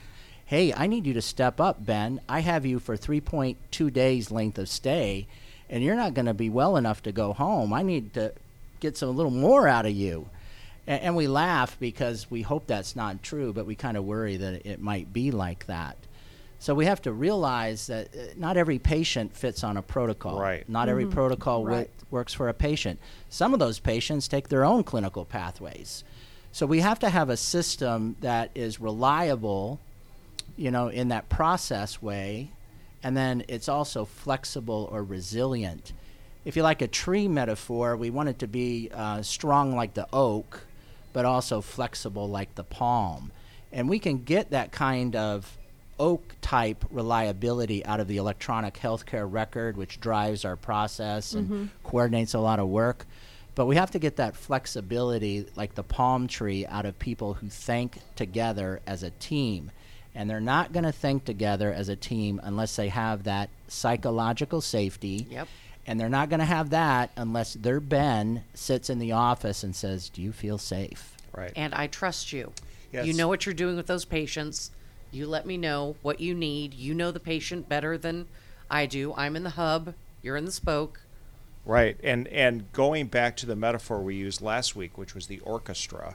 hey, 0.47 0.73
I 0.73 0.87
need 0.87 1.07
you 1.07 1.13
to 1.15 1.23
step 1.23 1.61
up, 1.61 1.85
Ben. 1.85 2.21
I 2.29 2.41
have 2.41 2.65
you 2.65 2.79
for 2.79 2.97
3.2 2.97 3.93
days 3.93 4.31
length 4.31 4.59
of 4.59 4.69
stay, 4.69 5.27
and 5.69 5.83
you're 5.83 5.97
not 5.97 6.15
going 6.15 6.27
to 6.27 6.35
be 6.35 6.49
well 6.51 6.77
enough 6.77 7.03
to 7.03 7.13
go 7.13 7.33
home. 7.33 7.73
I 7.73 7.83
need 7.83 8.15
to 8.15 8.33
get 8.81 8.97
some 8.97 9.09
a 9.09 9.13
little 9.13 9.33
more 9.33 9.67
out 9.69 9.87
of 9.87 9.93
you. 9.93 10.29
And, 10.87 11.03
and 11.03 11.17
we 11.17 11.27
laugh 11.27 11.77
because 11.81 12.31
we 12.31 12.43
hope 12.43 12.67
that's 12.67 12.95
not 12.97 13.23
true, 13.23 13.53
but 13.53 13.67
we 13.67 13.75
kind 13.75 13.97
of 13.97 14.05
worry 14.05 14.37
that 14.37 14.65
it 14.67 14.81
might 14.81 15.13
be 15.13 15.31
like 15.33 15.67
that. 15.67 15.97
So 16.59 16.75
we 16.75 16.87
have 16.87 17.03
to 17.03 17.13
realize 17.13 17.89
that 17.89 18.09
uh, 18.15 18.19
not 18.37 18.57
every 18.57 18.79
patient 18.79 19.37
fits 19.37 19.63
on 19.63 19.77
a 19.77 19.83
protocol. 19.83 20.41
Right. 20.41 20.67
Not 20.69 20.89
every 20.89 21.07
protocol 21.07 21.63
wi- 21.65 21.81
Right. 21.83 21.91
works 22.11 22.33
for 22.33 22.49
a 22.49 22.55
patient. 22.55 22.99
Some 23.29 23.53
of 23.53 23.59
those 23.59 23.79
patients 23.79 24.27
take 24.27 24.49
their 24.49 24.65
own 24.65 24.83
clinical 24.85 25.25
pathways. 25.25 26.03
So 26.53 26.65
we 26.65 26.81
have 26.81 26.99
to 27.01 27.11
have 27.11 27.29
a 27.29 27.37
system 27.37 28.17
that 28.21 28.51
is 28.55 28.81
reliable, 28.81 29.81
you 30.57 30.71
know, 30.71 30.88
in 30.88 31.09
that 31.09 31.29
process 31.29 32.01
way, 32.03 32.51
and 33.03 33.16
then 33.16 33.45
it's 33.49 33.69
also 33.69 34.05
flexible 34.05 34.88
or 34.90 35.03
resilient. 35.03 35.92
If 36.45 36.57
you 36.57 36.62
like 36.62 36.83
a 36.83 36.88
tree 36.88 37.29
metaphor, 37.29 37.97
we 37.97 38.11
want 38.11 38.29
it 38.29 38.38
to 38.40 38.47
be 38.47 38.90
uh, 38.95 39.23
strong 39.23 39.75
like 39.75 39.95
the 39.95 40.07
oak, 40.12 40.66
but 41.12 41.25
also 41.25 41.61
flexible 41.61 42.29
like 42.29 42.55
the 42.55 42.64
palm. 42.64 43.33
And 43.73 43.88
we 43.88 43.99
can 43.99 44.23
get 44.23 44.51
that 44.51 44.73
kind 44.73 45.16
of 45.16 45.59
oak 45.99 46.35
type 46.40 46.85
reliability 46.90 47.85
out 47.85 48.01
of 48.01 48.09
the 48.09 48.19
electronic 48.19 48.75
healthcare 48.75 49.31
record, 49.31 49.77
which 49.77 49.99
drives 50.01 50.45
our 50.45 50.57
process 50.57 51.33
and 51.35 51.71
coordinates 51.83 52.35
a 52.35 52.38
lot 52.38 52.59
of 52.59 52.69
work. 52.69 53.07
But 53.55 53.66
we 53.66 53.77
have 53.77 53.90
to 53.92 53.99
get 53.99 54.16
that 54.16 54.37
flexibility, 54.37 55.47
like 55.57 55.75
the 55.75 55.83
palm 55.83 56.29
tree, 56.29 56.66
out 56.66 56.85
of 56.85 56.99
people 56.99 57.35
who 57.35 57.49
think 57.49 57.99
together 58.14 58.81
as 58.87 59.03
a 59.03 59.11
team. 59.11 59.71
And 60.16 60.29
they're 60.29 60.40
not 60.40 60.72
going 60.72 60.85
to 60.85 60.92
think 60.92 61.24
together 61.24 61.72
as 61.72 61.88
a 61.88 61.96
team 61.96 62.40
unless 62.42 62.74
they 62.76 62.88
have 62.88 63.24
that 63.24 63.50
psychological 63.68 64.61
safety. 64.61 65.26
Yep. 65.31 65.48
And 65.87 66.00
they're 66.00 66.09
not 66.09 66.31
going 66.31 66.40
to 66.40 66.46
have 66.46 66.70
that 66.70 67.11
unless 67.16 67.55
their 67.55 67.79
Ben 67.79 68.42
sits 68.55 68.90
in 68.90 68.98
the 68.98 69.12
office 69.12 69.62
and 69.62 69.76
says, 69.76 70.09
Do 70.09 70.22
you 70.22 70.33
feel 70.33 70.59
safe? 70.59 71.16
Right. 71.33 71.52
And 71.55 71.74
I 71.74 71.87
trust 71.87 72.33
you. 72.33 72.52
Yes. 72.92 73.07
You 73.07 73.12
know 73.12 73.29
what 73.29 73.46
you're 73.46 73.55
doing 73.55 73.76
with 73.76 73.87
those 73.87 74.05
patients. 74.05 74.70
You 75.12 75.26
let 75.26 75.46
me 75.46 75.57
know 75.57 75.96
what 76.02 76.18
you 76.18 76.35
need. 76.35 76.74
You 76.74 76.94
know 76.94 77.11
the 77.11 77.20
patient 77.20 77.68
better 77.68 77.96
than 77.96 78.26
I 78.70 78.87
do. 78.87 79.14
I'm 79.16 79.37
in 79.37 79.44
the 79.44 79.50
hub, 79.50 79.94
you're 80.22 80.37
in 80.37 80.44
the 80.44 80.52
spoke. 80.52 81.00
Right, 81.64 81.98
and 82.02 82.29
and 82.29 82.70
going 82.72 83.07
back 83.07 83.37
to 83.38 83.46
the 83.46 83.57
metaphor 83.57 84.00
we 84.00 84.14
used 84.14 84.40
last 84.40 84.76
week, 84.76 84.96
which 84.96 85.14
was 85.14 85.26
the 85.26 85.40
orchestra, 85.40 86.14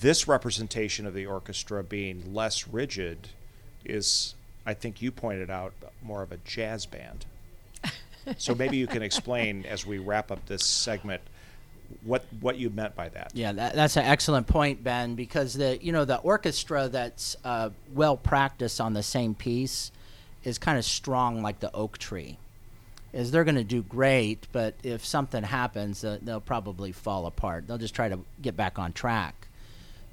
this 0.00 0.26
representation 0.26 1.06
of 1.06 1.14
the 1.14 1.26
orchestra 1.26 1.82
being 1.84 2.32
less 2.32 2.66
rigid 2.68 3.28
is, 3.84 4.34
I 4.64 4.74
think 4.74 5.02
you 5.02 5.10
pointed 5.10 5.50
out, 5.50 5.74
more 6.02 6.22
of 6.22 6.32
a 6.32 6.38
jazz 6.38 6.86
band. 6.86 7.26
so 8.38 8.54
maybe 8.54 8.76
you 8.76 8.86
can 8.86 9.02
explain 9.02 9.64
as 9.68 9.86
we 9.86 9.98
wrap 9.98 10.30
up 10.30 10.44
this 10.46 10.64
segment 10.64 11.22
what 12.04 12.24
what 12.40 12.56
you 12.56 12.70
meant 12.70 12.96
by 12.96 13.10
that. 13.10 13.32
Yeah, 13.34 13.52
that, 13.52 13.74
that's 13.74 13.96
an 13.96 14.04
excellent 14.04 14.46
point, 14.46 14.82
Ben, 14.82 15.14
because 15.14 15.52
the 15.52 15.78
you 15.82 15.92
know 15.92 16.06
the 16.06 16.16
orchestra 16.18 16.88
that's 16.88 17.36
uh, 17.44 17.68
well 17.92 18.16
practiced 18.16 18.80
on 18.80 18.94
the 18.94 19.02
same 19.02 19.34
piece 19.34 19.92
is 20.42 20.58
kind 20.58 20.78
of 20.78 20.84
strong 20.84 21.42
like 21.42 21.60
the 21.60 21.70
oak 21.74 21.98
tree. 21.98 22.38
Is 23.12 23.30
they're 23.30 23.44
going 23.44 23.56
to 23.56 23.64
do 23.64 23.82
great, 23.82 24.46
but 24.52 24.74
if 24.82 25.04
something 25.04 25.42
happens, 25.42 26.02
uh, 26.02 26.16
they'll 26.22 26.40
probably 26.40 26.92
fall 26.92 27.26
apart. 27.26 27.66
They'll 27.66 27.76
just 27.76 27.94
try 27.94 28.08
to 28.08 28.20
get 28.40 28.56
back 28.56 28.78
on 28.78 28.94
track. 28.94 29.48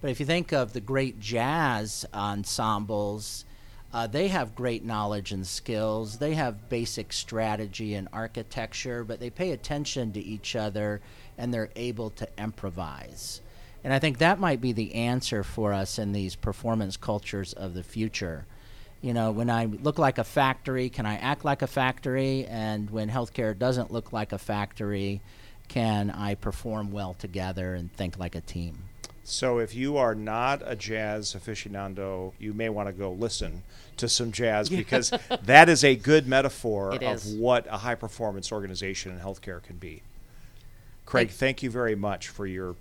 But 0.01 0.11
if 0.11 0.19
you 0.19 0.25
think 0.25 0.53
of 0.53 0.73
the 0.73 0.81
great 0.81 1.19
jazz 1.19 2.05
ensembles, 2.13 3.43
uh, 3.91 4.07
they 4.07 4.27
have 4.27 4.55
great 4.55 4.85
knowledge 4.85 5.31
and 5.31 5.45
skills. 5.45 6.19
They 6.19 6.35
have 6.35 6.69
basic 6.69 7.11
strategy 7.11 7.95
and 7.95 8.07
architecture, 8.13 9.03
but 9.03 9.19
they 9.19 9.29
pay 9.29 9.51
attention 9.51 10.13
to 10.13 10.19
each 10.19 10.55
other 10.55 11.01
and 11.37 11.53
they're 11.53 11.71
able 11.75 12.11
to 12.11 12.27
improvise. 12.37 13.41
And 13.83 13.93
I 13.93 13.99
think 13.99 14.17
that 14.17 14.39
might 14.39 14.61
be 14.61 14.73
the 14.73 14.93
answer 14.93 15.43
for 15.43 15.73
us 15.73 15.97
in 15.97 16.11
these 16.11 16.35
performance 16.35 16.97
cultures 16.97 17.53
of 17.53 17.73
the 17.73 17.83
future. 17.83 18.45
You 19.01 19.13
know, 19.13 19.31
when 19.31 19.49
I 19.49 19.65
look 19.65 19.97
like 19.97 20.17
a 20.17 20.23
factory, 20.23 20.89
can 20.89 21.05
I 21.05 21.15
act 21.15 21.45
like 21.45 21.61
a 21.61 21.67
factory? 21.67 22.45
And 22.45 22.89
when 22.89 23.09
healthcare 23.09 23.57
doesn't 23.57 23.91
look 23.91 24.11
like 24.11 24.33
a 24.33 24.37
factory, 24.37 25.21
can 25.69 26.09
I 26.09 26.35
perform 26.35 26.91
well 26.91 27.13
together 27.13 27.73
and 27.73 27.91
think 27.93 28.19
like 28.19 28.35
a 28.35 28.41
team? 28.41 28.88
So 29.29 29.59
if 29.59 29.75
you 29.75 29.95
are 29.97 30.15
not 30.15 30.61
a 30.65 30.75
jazz 30.75 31.35
aficionado, 31.35 32.33
you 32.39 32.51
may 32.51 32.67
want 32.69 32.87
to 32.87 32.93
go 32.93 33.11
listen 33.11 33.61
to 33.97 34.09
some 34.09 34.31
jazz 34.31 34.69
because 34.69 35.11
that 35.43 35.69
is 35.69 35.83
a 35.83 35.95
good 35.95 36.27
metaphor 36.27 36.95
It 36.95 37.03
of 37.03 37.17
is. 37.17 37.35
what 37.35 37.67
a 37.67 37.77
high 37.77 37.93
performance 37.95 38.51
organization 38.51 39.11
in 39.11 39.19
healthcare 39.19 39.61
can 39.61 39.77
be. 39.77 40.01
Craig, 41.05 41.29
thank 41.29 41.61
you 41.61 41.69
very 41.69 41.95
much 41.95 42.27
for 42.29 42.47
your 42.47 42.75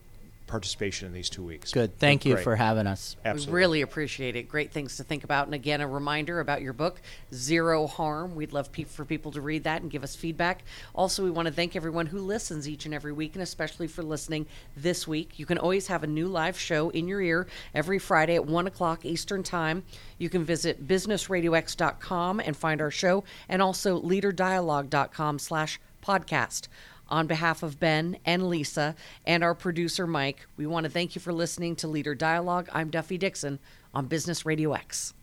participation 0.48 1.06
in 1.06 1.12
these 1.12 1.30
two 1.30 1.44
weeks. 1.44 1.70
Good. 1.72 1.98
Thank 1.98 2.24
you 2.24 2.34
Great. 2.34 2.44
for 2.44 2.56
having 2.56 2.86
us. 2.86 3.16
Absolutely. 3.24 3.52
We 3.52 3.58
really 3.58 3.80
appreciate 3.82 4.34
it. 4.36 4.48
Great 4.48 4.72
things 4.72 4.96
to 4.96 5.04
think 5.04 5.24
about. 5.24 5.46
And 5.46 5.54
again, 5.54 5.80
a 5.80 5.86
reminder 5.86 6.40
about 6.40 6.62
your 6.62 6.72
book, 6.72 7.00
Zero 7.32 7.86
Harm. 7.86 8.34
We'd 8.34 8.52
love 8.52 8.72
pe- 8.72 8.84
for 8.84 9.04
people 9.04 9.30
to 9.32 9.40
read 9.40 9.64
that 9.64 9.82
and 9.82 9.90
give 9.90 10.02
us 10.02 10.16
feedback. 10.16 10.62
Also, 10.94 11.22
we 11.22 11.30
want 11.30 11.46
to 11.46 11.54
thank 11.54 11.76
everyone 11.76 12.06
who 12.06 12.18
listens 12.18 12.68
each 12.68 12.84
and 12.86 12.94
every 12.94 13.12
week, 13.12 13.34
and 13.34 13.42
especially 13.42 13.86
for 13.86 14.02
listening 14.02 14.46
this 14.76 15.06
week. 15.06 15.38
You 15.38 15.46
can 15.46 15.58
always 15.58 15.86
have 15.86 16.02
a 16.02 16.06
new 16.08 16.26
live 16.26 16.58
show 16.58 16.90
in 16.90 17.06
your 17.06 17.20
ear 17.20 17.46
every 17.74 17.98
Friday 17.98 18.34
at 18.34 18.46
1 18.46 18.66
o'clock 18.66 19.04
Eastern 19.04 19.42
Time. 19.42 19.84
You 20.18 20.28
can 20.28 20.44
visit 20.44 20.86
businessradiox.com 20.88 22.40
and 22.40 22.56
find 22.56 22.80
our 22.80 22.90
show, 22.90 23.24
and 23.48 23.62
also 23.62 24.00
leaderdialogue.com 24.00 25.38
slash 25.38 25.80
podcast. 26.04 26.68
On 27.10 27.26
behalf 27.26 27.62
of 27.62 27.80
Ben 27.80 28.18
and 28.24 28.48
Lisa 28.48 28.94
and 29.24 29.42
our 29.42 29.54
producer 29.54 30.06
Mike, 30.06 30.46
we 30.56 30.66
want 30.66 30.84
to 30.84 30.90
thank 30.90 31.14
you 31.14 31.20
for 31.20 31.32
listening 31.32 31.74
to 31.76 31.88
Leader 31.88 32.14
Dialogue. 32.14 32.68
I'm 32.72 32.90
Duffie 32.90 33.18
Dixon 33.18 33.58
on 33.94 34.06
Business 34.06 34.44
Radio 34.44 34.74
X. 34.74 35.14